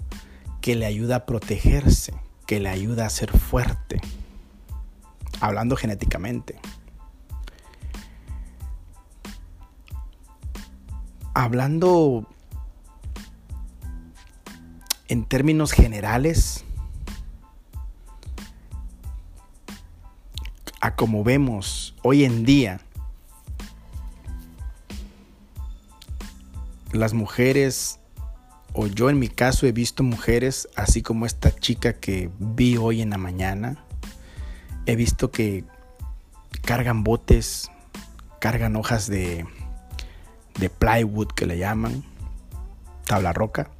que 0.60 0.76
le 0.76 0.86
ayuda 0.86 1.16
a 1.16 1.26
protegerse, 1.26 2.14
que 2.46 2.60
le 2.60 2.68
ayuda 2.68 3.06
a 3.06 3.10
ser 3.10 3.36
fuerte. 3.36 4.00
Hablando 5.40 5.74
genéticamente. 5.74 6.60
Hablando 11.34 12.28
en 15.08 15.24
términos 15.24 15.72
generales, 15.72 16.64
a 20.80 20.94
como 20.96 21.24
vemos 21.24 21.94
hoy 22.02 22.24
en 22.24 22.44
día, 22.44 22.80
las 26.92 27.14
mujeres 27.14 28.00
o 28.72 28.86
yo 28.86 29.08
en 29.08 29.18
mi 29.18 29.28
caso 29.28 29.66
he 29.66 29.72
visto 29.72 30.02
mujeres, 30.02 30.68
así 30.76 31.02
como 31.02 31.24
esta 31.24 31.50
chica 31.50 31.94
que 31.94 32.30
vi 32.38 32.76
hoy 32.76 33.00
en 33.00 33.10
la 33.10 33.18
mañana, 33.18 33.82
he 34.84 34.96
visto 34.96 35.30
que 35.30 35.64
cargan 36.62 37.02
botes, 37.02 37.70
cargan 38.38 38.76
hojas 38.76 39.08
de, 39.08 39.46
de 40.58 40.68
plywood 40.68 41.28
que 41.28 41.46
le 41.46 41.58
llaman, 41.58 42.04
tabla 43.06 43.32
roca, 43.32 43.70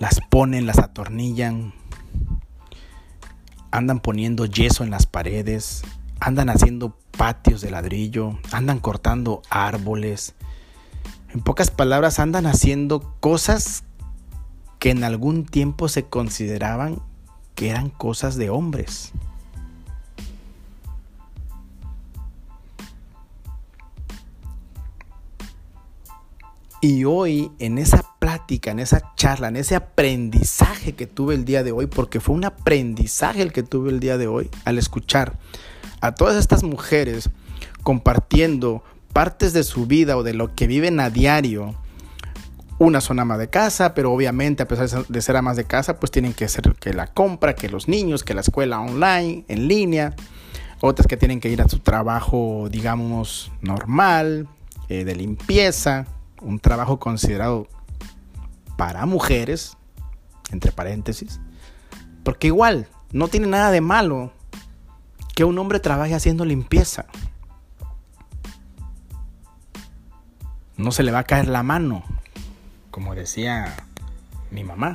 las 0.00 0.18
ponen, 0.30 0.66
las 0.66 0.78
atornillan, 0.78 1.74
andan 3.70 4.00
poniendo 4.00 4.46
yeso 4.46 4.82
en 4.82 4.90
las 4.90 5.04
paredes, 5.04 5.82
andan 6.18 6.48
haciendo 6.48 6.96
patios 7.16 7.60
de 7.60 7.70
ladrillo, 7.70 8.38
andan 8.50 8.80
cortando 8.80 9.42
árboles. 9.50 10.34
En 11.34 11.42
pocas 11.42 11.70
palabras, 11.70 12.18
andan 12.18 12.46
haciendo 12.46 13.14
cosas 13.20 13.84
que 14.78 14.90
en 14.90 15.04
algún 15.04 15.44
tiempo 15.44 15.86
se 15.86 16.06
consideraban 16.06 17.02
que 17.54 17.68
eran 17.68 17.90
cosas 17.90 18.36
de 18.36 18.48
hombres. 18.48 19.12
Y 26.80 27.04
hoy 27.04 27.52
en 27.58 27.76
esa 27.76 28.09
plática, 28.20 28.70
en 28.70 28.78
esa 28.78 29.14
charla, 29.16 29.48
en 29.48 29.56
ese 29.56 29.74
aprendizaje 29.74 30.94
que 30.94 31.08
tuve 31.08 31.34
el 31.34 31.44
día 31.44 31.64
de 31.64 31.72
hoy, 31.72 31.86
porque 31.86 32.20
fue 32.20 32.36
un 32.36 32.44
aprendizaje 32.44 33.42
el 33.42 33.52
que 33.52 33.64
tuve 33.64 33.90
el 33.90 33.98
día 33.98 34.18
de 34.18 34.28
hoy 34.28 34.48
al 34.64 34.78
escuchar 34.78 35.38
a 36.00 36.14
todas 36.14 36.36
estas 36.36 36.62
mujeres 36.62 37.30
compartiendo 37.82 38.84
partes 39.12 39.52
de 39.52 39.64
su 39.64 39.86
vida 39.86 40.16
o 40.16 40.22
de 40.22 40.34
lo 40.34 40.54
que 40.54 40.66
viven 40.66 41.00
a 41.00 41.10
diario. 41.10 41.74
Una 42.78 43.00
son 43.00 43.18
ama 43.18 43.36
de 43.36 43.48
casa, 43.48 43.94
pero 43.94 44.12
obviamente 44.12 44.62
a 44.62 44.68
pesar 44.68 45.06
de 45.06 45.22
ser 45.22 45.36
amas 45.36 45.56
de 45.56 45.64
casa, 45.64 45.98
pues 45.98 46.12
tienen 46.12 46.32
que 46.32 46.44
hacer 46.44 46.74
que 46.78 46.92
la 46.92 47.08
compra, 47.08 47.54
que 47.54 47.68
los 47.68 47.88
niños, 47.88 48.22
que 48.22 48.34
la 48.34 48.40
escuela 48.42 48.80
online, 48.80 49.44
en 49.48 49.66
línea. 49.66 50.14
Otras 50.80 51.06
que 51.06 51.18
tienen 51.18 51.40
que 51.40 51.50
ir 51.50 51.60
a 51.60 51.68
su 51.68 51.80
trabajo, 51.80 52.68
digamos, 52.70 53.52
normal, 53.60 54.48
eh, 54.88 55.04
de 55.04 55.14
limpieza, 55.14 56.06
un 56.40 56.58
trabajo 56.58 56.98
considerado 56.98 57.68
para 58.80 59.04
mujeres, 59.04 59.76
entre 60.50 60.72
paréntesis, 60.72 61.38
porque 62.24 62.46
igual 62.46 62.88
no 63.12 63.28
tiene 63.28 63.46
nada 63.46 63.70
de 63.70 63.82
malo 63.82 64.32
que 65.34 65.44
un 65.44 65.58
hombre 65.58 65.80
trabaje 65.80 66.14
haciendo 66.14 66.46
limpieza. 66.46 67.04
No 70.78 70.92
se 70.92 71.02
le 71.02 71.12
va 71.12 71.18
a 71.18 71.24
caer 71.24 71.46
la 71.48 71.62
mano, 71.62 72.04
como 72.90 73.14
decía 73.14 73.76
mi 74.50 74.64
mamá. 74.64 74.94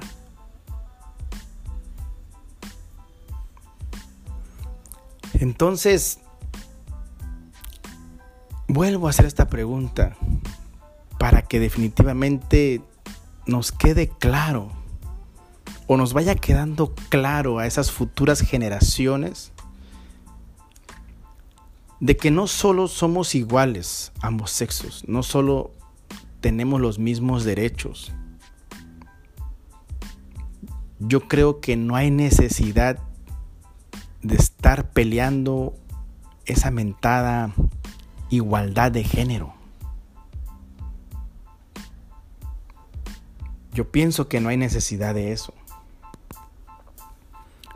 Entonces, 5.33 6.17
vuelvo 8.67 9.05
a 9.05 9.11
hacer 9.11 9.27
esta 9.27 9.47
pregunta 9.47 10.17
para 11.19 11.43
que 11.43 11.59
definitivamente 11.59 12.81
nos 13.47 13.71
quede 13.71 14.09
claro 14.09 14.71
o 15.87 15.97
nos 15.97 16.13
vaya 16.13 16.35
quedando 16.35 16.93
claro 17.09 17.59
a 17.59 17.67
esas 17.67 17.91
futuras 17.91 18.41
generaciones 18.41 19.51
de 21.99 22.17
que 22.17 22.29
no 22.31 22.47
solo 22.47 22.87
somos 22.87 23.35
iguales 23.35 24.11
ambos 24.21 24.51
sexos, 24.51 25.03
no 25.07 25.23
solo 25.23 25.71
tenemos 26.41 26.79
los 26.79 26.99
mismos 26.99 27.43
derechos. 27.43 28.11
Yo 30.99 31.27
creo 31.27 31.59
que 31.61 31.75
no 31.75 31.95
hay 31.95 32.11
necesidad 32.11 32.99
de 34.21 34.35
estar 34.35 34.91
peleando 34.91 35.73
esa 36.45 36.69
mentada 36.69 37.53
igualdad 38.29 38.91
de 38.91 39.03
género. 39.03 39.55
Yo 43.76 43.91
pienso 43.91 44.30
que 44.30 44.39
no 44.39 44.47
hay 44.47 44.55
necesidad 44.55 45.13
de 45.13 45.34
eso. 45.34 45.53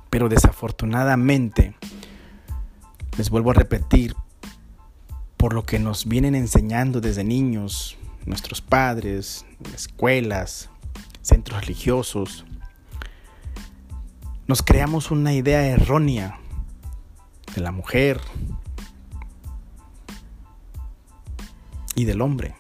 Pero 0.10 0.30
desafortunadamente, 0.30 1.76
les 3.18 3.30
vuelvo 3.30 3.52
a 3.52 3.54
repetir, 3.54 4.16
por 5.36 5.54
lo 5.54 5.66
que 5.66 5.78
nos 5.78 6.08
vienen 6.08 6.36
enseñando 6.36 7.02
desde 7.02 7.26
niños, 7.26 7.98
nuestros 8.26 8.62
padres, 8.62 9.46
escuelas, 9.76 10.70
centros 11.22 11.60
religiosos, 11.66 12.46
nos 14.48 14.64
creamos 14.64 15.12
una 15.12 15.34
idea 15.34 15.68
errónea 15.68 16.40
de 17.54 17.62
la 17.62 17.74
mujer 17.74 18.22
y 21.96 22.06
del 22.06 22.22
hombre. 22.22 22.56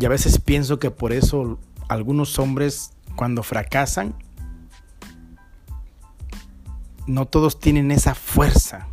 Y 0.00 0.04
a 0.04 0.08
veces 0.08 0.38
pienso 0.38 0.78
que 0.78 0.92
por 0.92 1.12
eso 1.12 1.58
algunos 1.88 2.38
hombres 2.38 2.92
cuando 3.16 3.42
fracasan, 3.42 4.14
no 7.08 7.26
todos 7.26 7.58
tienen 7.58 7.90
esa 7.90 8.14
fuerza 8.14 8.86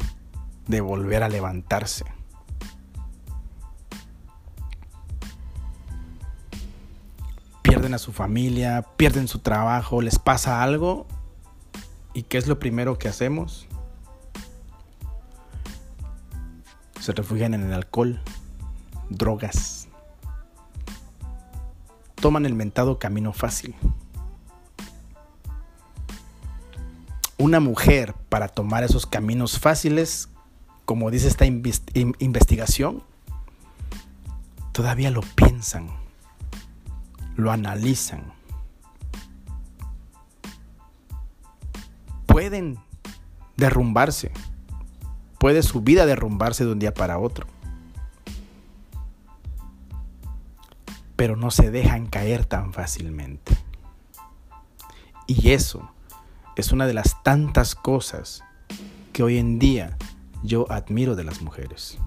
de 0.68 0.82
volver 0.82 1.22
a 1.22 1.30
levantarse. 1.30 2.06
Pierden 7.62 7.93
a 7.93 7.99
su 7.99 8.12
familia, 8.12 8.84
pierden 8.97 9.28
su 9.28 9.39
trabajo, 9.39 10.01
les 10.01 10.18
pasa 10.18 10.64
algo. 10.64 11.06
¿Y 12.14 12.24
qué 12.24 12.39
es 12.39 12.47
lo 12.47 12.58
primero 12.58 12.97
que 12.97 13.10
hacemos? 13.10 13.68
Se 16.99 17.12
refugian 17.12 17.53
en 17.53 17.64
el 17.64 17.74
alcohol, 17.74 18.20
drogas 19.10 19.85
toman 22.26 22.48
el 22.48 22.56
mentado 22.56 22.98
camino 22.98 23.34
fácil. 23.34 23.76
Una 27.38 27.60
mujer 27.60 28.16
para 28.30 28.48
tomar 28.48 28.84
esos 28.84 29.06
caminos 29.06 29.60
fáciles, 29.60 30.30
como 30.86 31.12
dice 31.12 31.28
esta 31.28 31.46
investigación, 31.46 33.04
todavía 34.72 35.12
lo 35.12 35.22
piensan, 35.22 35.88
lo 37.36 37.52
analizan. 37.52 38.24
Pueden 42.26 42.80
derrumbarse, 43.56 44.32
puede 45.38 45.62
su 45.62 45.82
vida 45.82 46.08
derrumbarse 46.08 46.66
de 46.66 46.72
un 46.72 46.80
día 46.80 46.92
para 46.92 47.20
otro. 47.20 47.46
Pero 51.16 51.36
no 51.36 51.51
se 51.51 51.72
dejan 51.72 52.07
caer 52.07 52.45
tan 52.45 52.74
fácilmente. 52.74 53.57
Y 55.28 55.51
eso 55.51 55.91
es 56.55 56.72
una 56.72 56.88
de 56.88 56.93
las 56.93 57.24
tantas 57.24 57.76
cosas 57.76 58.43
que 59.13 59.24
hoy 59.24 59.38
en 59.38 59.59
día 59.59 59.97
yo 60.43 60.72
admiro 60.72 61.16
de 61.16 61.24
las 61.24 61.41
mujeres. 61.41 61.97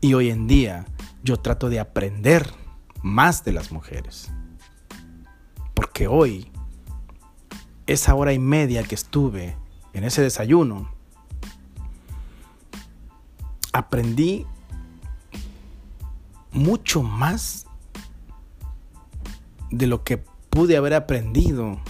Y 0.00 0.14
hoy 0.14 0.30
en 0.30 0.46
día 0.46 0.86
yo 1.22 1.38
trato 1.38 1.70
de 1.70 1.80
aprender 1.80 2.48
más 3.02 3.44
de 3.44 3.52
las 3.52 3.72
mujeres. 3.72 4.30
Porque 5.74 6.06
hoy, 6.06 6.50
esa 7.86 8.14
hora 8.14 8.32
y 8.32 8.38
media 8.38 8.82
que 8.82 8.94
estuve 8.94 9.56
en 9.92 10.04
ese 10.04 10.22
desayuno, 10.22 10.90
aprendí 13.72 14.46
mucho 16.52 17.02
más 17.02 17.66
de 19.70 19.86
lo 19.86 20.04
que 20.04 20.18
pude 20.50 20.76
haber 20.76 20.94
aprendido 20.94 21.80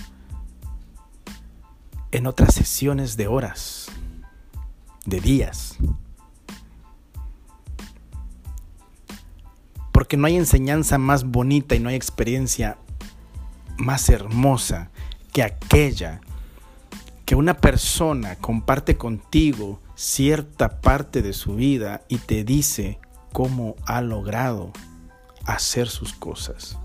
en 2.13 2.27
otras 2.27 2.55
sesiones 2.55 3.17
de 3.17 3.27
horas, 3.27 3.89
de 5.05 5.21
días. 5.21 5.77
Porque 9.91 10.17
no 10.17 10.27
hay 10.27 10.37
enseñanza 10.37 10.99
más 10.99 11.25
bonita 11.25 11.75
y 11.75 11.81
no 11.81 11.89
hay 11.89 11.97
experiencia 11.97 12.79
más 13.79 14.09
hermosa 14.09 14.91
que 15.33 15.43
aquella 15.43 16.21
que 17.25 17.35
una 17.35 17.57
persona 17.57 18.37
comparte 18.37 18.97
contigo 18.97 19.81
cierta 19.95 20.81
parte 20.81 21.23
de 21.23 21.33
su 21.33 21.57
vida 21.57 22.03
y 22.09 22.19
te 22.19 22.45
dice 22.45 22.99
cómo 23.33 23.77
ha 23.87 24.01
logrado 24.01 24.73
hacer 25.45 25.89
sus 25.89 26.13
cosas. 26.13 26.79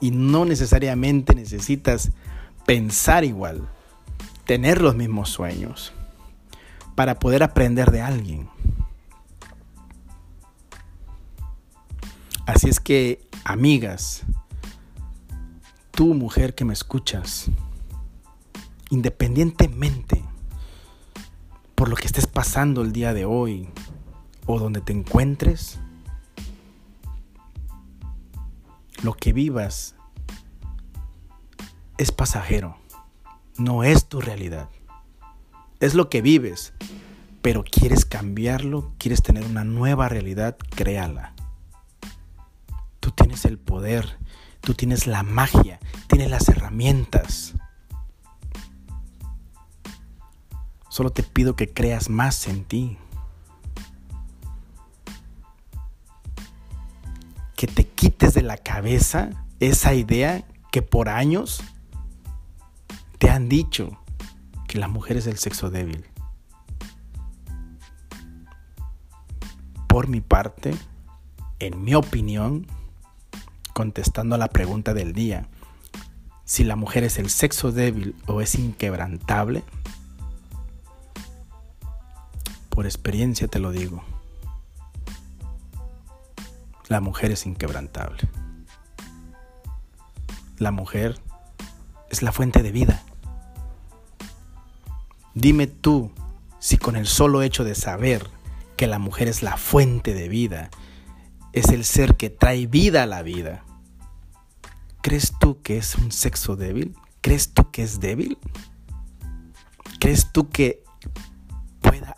Y 0.00 0.10
no 0.10 0.44
necesariamente 0.44 1.34
necesitas 1.34 2.10
pensar 2.66 3.24
igual, 3.24 3.68
tener 4.44 4.80
los 4.80 4.94
mismos 4.94 5.30
sueños. 5.30 5.92
para 6.94 7.18
poder 7.18 7.42
aprender 7.42 7.90
de 7.90 8.02
alguien. 8.02 8.48
Así 12.46 12.68
es 12.68 12.78
que, 12.78 13.26
amigas, 13.44 14.22
tú 15.90 16.14
mujer 16.14 16.54
que 16.54 16.64
me 16.64 16.72
escuchas, 16.72 17.46
independientemente 18.90 20.22
por 21.84 21.90
lo 21.90 21.96
que 21.96 22.06
estés 22.06 22.26
pasando 22.26 22.80
el 22.80 22.92
día 22.92 23.12
de 23.12 23.26
hoy 23.26 23.68
o 24.46 24.58
donde 24.58 24.80
te 24.80 24.94
encuentres, 24.94 25.78
lo 29.02 29.12
que 29.12 29.34
vivas 29.34 29.94
es 31.98 32.10
pasajero, 32.10 32.78
no 33.58 33.84
es 33.84 34.08
tu 34.08 34.22
realidad. 34.22 34.70
Es 35.78 35.92
lo 35.92 36.08
que 36.08 36.22
vives, 36.22 36.72
pero 37.42 37.62
quieres 37.62 38.06
cambiarlo, 38.06 38.94
quieres 38.96 39.22
tener 39.22 39.44
una 39.44 39.64
nueva 39.64 40.08
realidad, 40.08 40.56
créala. 40.74 41.34
Tú 43.00 43.10
tienes 43.10 43.44
el 43.44 43.58
poder, 43.58 44.18
tú 44.62 44.72
tienes 44.72 45.06
la 45.06 45.22
magia, 45.22 45.80
tienes 46.08 46.30
las 46.30 46.48
herramientas. 46.48 47.52
Solo 50.94 51.10
te 51.10 51.24
pido 51.24 51.56
que 51.56 51.72
creas 51.72 52.08
más 52.08 52.46
en 52.46 52.64
ti. 52.64 52.96
Que 57.56 57.66
te 57.66 57.84
quites 57.84 58.32
de 58.32 58.42
la 58.42 58.56
cabeza 58.58 59.30
esa 59.58 59.94
idea 59.94 60.44
que 60.70 60.82
por 60.82 61.08
años 61.08 61.64
te 63.18 63.28
han 63.28 63.48
dicho 63.48 63.98
que 64.68 64.78
la 64.78 64.86
mujer 64.86 65.16
es 65.16 65.26
el 65.26 65.36
sexo 65.36 65.68
débil. 65.68 66.06
Por 69.88 70.06
mi 70.06 70.20
parte, 70.20 70.76
en 71.58 71.82
mi 71.82 71.96
opinión, 71.96 72.68
contestando 73.72 74.36
a 74.36 74.38
la 74.38 74.46
pregunta 74.46 74.94
del 74.94 75.12
día, 75.12 75.48
si 76.44 76.62
la 76.62 76.76
mujer 76.76 77.02
es 77.02 77.18
el 77.18 77.30
sexo 77.30 77.72
débil 77.72 78.14
o 78.28 78.40
es 78.40 78.54
inquebrantable, 78.54 79.64
por 82.74 82.86
experiencia 82.86 83.46
te 83.46 83.60
lo 83.60 83.70
digo, 83.70 84.02
la 86.88 87.00
mujer 87.00 87.30
es 87.30 87.46
inquebrantable. 87.46 88.28
La 90.58 90.70
mujer 90.70 91.20
es 92.10 92.22
la 92.22 92.32
fuente 92.32 92.62
de 92.62 92.72
vida. 92.72 93.02
Dime 95.34 95.66
tú 95.66 96.10
si 96.58 96.76
con 96.76 96.96
el 96.96 97.06
solo 97.06 97.42
hecho 97.42 97.64
de 97.64 97.74
saber 97.74 98.28
que 98.76 98.86
la 98.86 98.98
mujer 98.98 99.28
es 99.28 99.42
la 99.42 99.56
fuente 99.56 100.14
de 100.14 100.28
vida, 100.28 100.70
es 101.52 101.68
el 101.68 101.84
ser 101.84 102.16
que 102.16 102.30
trae 102.30 102.66
vida 102.66 103.04
a 103.04 103.06
la 103.06 103.22
vida, 103.22 103.64
¿crees 105.00 105.32
tú 105.38 105.60
que 105.62 105.76
es 105.76 105.94
un 105.94 106.12
sexo 106.12 106.56
débil? 106.56 106.96
¿Crees 107.20 107.52
tú 107.52 107.70
que 107.70 107.82
es 107.82 108.00
débil? 108.00 108.38
¿Crees 110.00 110.32
tú 110.32 110.50
que 110.50 110.83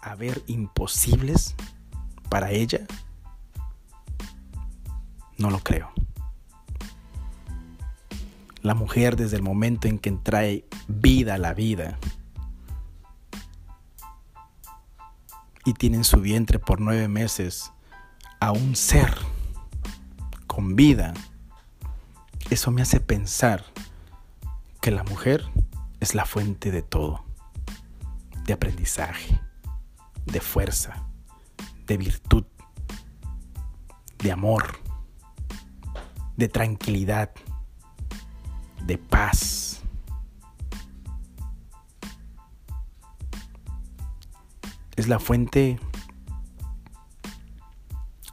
pueda 0.06 0.12
haber 0.12 0.42
imposibles 0.46 1.54
para 2.28 2.50
ella? 2.50 2.86
No 5.36 5.50
lo 5.50 5.58
creo. 5.60 5.90
La 8.62 8.74
mujer 8.74 9.16
desde 9.16 9.36
el 9.36 9.42
momento 9.42 9.88
en 9.88 9.98
que 9.98 10.12
trae 10.12 10.64
vida 10.88 11.34
a 11.34 11.38
la 11.38 11.54
vida, 11.54 11.98
y 15.64 15.74
tiene 15.74 15.96
en 15.96 16.04
su 16.04 16.20
vientre 16.20 16.60
por 16.60 16.80
nueve 16.80 17.08
meses 17.08 17.72
a 18.38 18.52
un 18.52 18.76
ser 18.76 19.12
con 20.46 20.76
vida, 20.76 21.12
eso 22.50 22.70
me 22.70 22.82
hace 22.82 23.00
pensar 23.00 23.64
que 24.80 24.92
la 24.92 25.02
mujer 25.02 25.44
es 25.98 26.14
la 26.14 26.24
fuente 26.24 26.70
de 26.70 26.82
todo, 26.82 27.24
de 28.44 28.52
aprendizaje, 28.52 29.40
de 30.26 30.40
fuerza, 30.40 31.06
de 31.86 31.96
virtud, 31.96 32.44
de 34.18 34.32
amor, 34.32 34.78
de 36.36 36.48
tranquilidad, 36.48 37.30
de 38.84 38.98
paz. 38.98 39.82
Es 44.96 45.08
la 45.08 45.18
fuente 45.18 45.78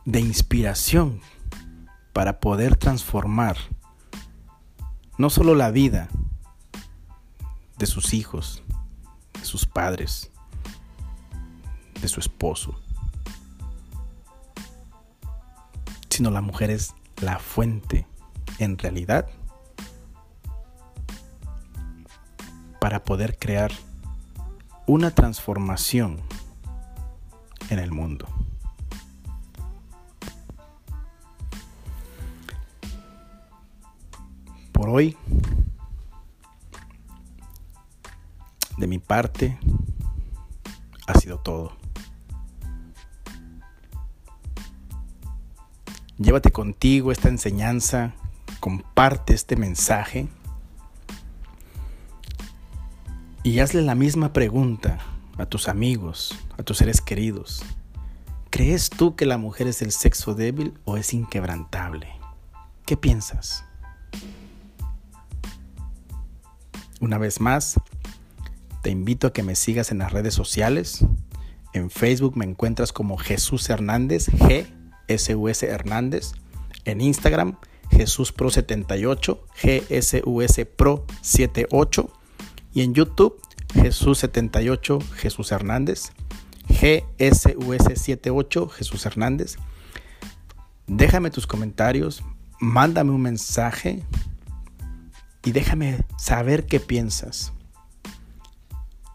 de 0.06 0.20
inspiración 0.20 1.22
para 2.14 2.40
poder 2.40 2.76
transformar 2.76 3.58
no 5.18 5.30
solo 5.30 5.56
la 5.56 5.72
vida 5.72 6.10
de 7.78 7.86
sus 7.86 8.14
hijos, 8.14 8.64
de 9.34 9.46
sus 9.46 9.66
padres, 9.66 10.33
de 12.04 12.10
su 12.10 12.20
esposo, 12.20 12.76
sino 16.10 16.30
la 16.32 16.42
mujer 16.42 16.70
es 16.70 16.94
la 17.22 17.40
fuente 17.40 18.06
en 18.60 18.78
realidad 18.78 19.30
para 22.82 23.06
poder 23.06 23.38
crear 23.40 23.72
una 24.86 25.12
transformación 25.12 26.22
en 27.70 27.80
el 27.80 27.94
mundo. 27.94 28.28
Por 34.74 34.90
hoy, 34.90 35.16
de 38.78 38.88
mi 38.88 39.00
parte, 39.00 39.58
ha 41.08 41.18
sido 41.18 41.40
todo. 41.40 41.83
Llévate 46.24 46.54
contigo 46.54 47.12
esta 47.12 47.28
enseñanza, 47.28 48.14
comparte 48.62 49.34
este 49.34 49.58
mensaje 49.58 50.30
y 53.44 53.60
hazle 53.60 53.82
la 53.82 53.94
misma 53.94 54.32
pregunta 54.32 55.00
a 55.38 55.46
tus 55.46 55.68
amigos, 55.68 56.34
a 56.58 56.64
tus 56.64 56.78
seres 56.78 57.02
queridos. 57.02 57.62
¿Crees 58.52 58.90
tú 58.90 59.18
que 59.18 59.26
la 59.26 59.38
mujer 59.38 59.68
es 59.68 59.82
el 59.82 59.92
sexo 59.92 60.34
débil 60.34 60.74
o 60.86 60.96
es 60.96 61.14
inquebrantable? 61.14 62.08
¿Qué 62.86 62.96
piensas? 62.96 63.66
Una 67.02 67.18
vez 67.18 67.42
más, 67.42 67.82
te 68.82 68.92
invito 68.92 69.28
a 69.28 69.34
que 69.34 69.44
me 69.44 69.56
sigas 69.56 69.92
en 69.92 69.98
las 69.98 70.14
redes 70.14 70.34
sociales. 70.34 71.06
En 71.74 71.90
Facebook 71.90 72.38
me 72.38 72.46
encuentras 72.46 72.94
como 72.94 73.18
Jesús 73.18 73.70
Hernández, 73.70 74.30
G 74.30 74.83
S 75.08 75.36
U 75.36 75.50
S 75.50 75.66
Hernández. 75.66 76.34
En 76.86 77.02
Instagram, 77.02 77.58
Jesús 77.92 78.32
Pro 78.32 78.50
78, 78.50 79.46
G 79.62 79.84
S 79.90 80.22
U 80.26 80.42
S 80.42 80.66
Pro 80.66 81.06
78. 81.22 82.10
Y 82.74 82.82
en 82.82 82.94
YouTube, 82.94 83.40
Jesús78, 83.74 85.02
Jesús 85.14 85.52
Hernández. 85.52 86.12
GSUS78, 86.68 88.70
Jesús 88.70 89.06
Hernández. 89.06 89.58
Déjame 90.88 91.30
tus 91.30 91.48
comentarios, 91.48 92.24
mándame 92.60 93.12
un 93.12 93.22
mensaje 93.22 94.04
y 95.44 95.52
déjame 95.52 96.04
saber 96.18 96.66
qué 96.66 96.80
piensas. 96.80 97.54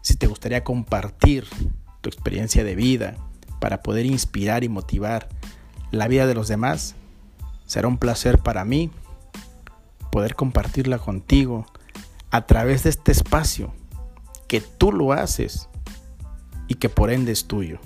Si 0.01 0.15
te 0.15 0.27
gustaría 0.27 0.63
compartir 0.63 1.45
tu 2.01 2.09
experiencia 2.09 2.63
de 2.63 2.75
vida 2.75 3.17
para 3.59 3.83
poder 3.83 4.05
inspirar 4.05 4.63
y 4.63 4.69
motivar 4.69 5.27
la 5.91 6.07
vida 6.07 6.27
de 6.27 6.35
los 6.35 6.47
demás, 6.47 6.95
será 7.65 7.87
un 7.87 7.97
placer 7.97 8.39
para 8.39 8.65
mí 8.65 8.91
poder 10.11 10.35
compartirla 10.35 10.97
contigo 10.97 11.65
a 12.31 12.45
través 12.45 12.83
de 12.83 12.89
este 12.89 13.11
espacio 13.11 13.73
que 14.47 14.61
tú 14.61 14.91
lo 14.91 15.13
haces 15.13 15.69
y 16.67 16.75
que 16.75 16.89
por 16.89 17.11
ende 17.11 17.31
es 17.31 17.45
tuyo. 17.45 17.79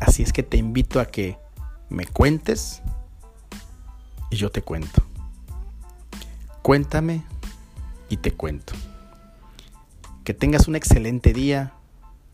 Así 0.00 0.22
es 0.22 0.32
que 0.32 0.42
te 0.42 0.56
invito 0.56 1.00
a 1.00 1.06
que 1.06 1.38
me 1.88 2.06
cuentes 2.06 2.82
y 4.30 4.36
yo 4.36 4.50
te 4.50 4.62
cuento. 4.62 5.02
Cuéntame 6.62 7.22
y 8.08 8.16
te 8.16 8.32
cuento. 8.32 8.72
Que 10.24 10.34
tengas 10.34 10.68
un 10.68 10.76
excelente 10.76 11.32
día, 11.32 11.72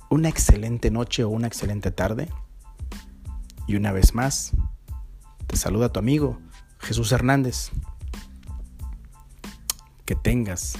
una 0.08 0.28
excelente 0.28 0.90
noche 0.90 1.24
o 1.24 1.28
una 1.28 1.46
excelente 1.46 1.90
tarde. 1.90 2.28
Y 3.68 3.76
una 3.76 3.92
vez 3.92 4.14
más, 4.14 4.52
te 5.46 5.56
saluda 5.56 5.92
tu 5.92 5.98
amigo 5.98 6.40
Jesús 6.80 7.12
Hernández. 7.12 7.70
Que 10.06 10.16
tengas 10.16 10.78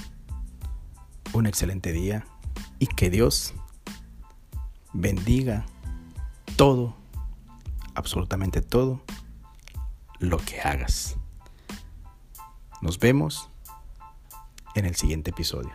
un 1.33 1.45
excelente 1.45 1.91
día 1.91 2.25
y 2.79 2.87
que 2.87 3.11
Dios 3.11 3.53
bendiga 4.91 5.67
todo, 6.55 6.95
absolutamente 7.93 8.63
todo, 8.63 9.03
lo 10.17 10.37
que 10.39 10.59
hagas. 10.59 11.15
Nos 12.81 12.97
vemos 12.97 13.51
en 14.73 14.85
el 14.85 14.95
siguiente 14.95 15.29
episodio. 15.29 15.73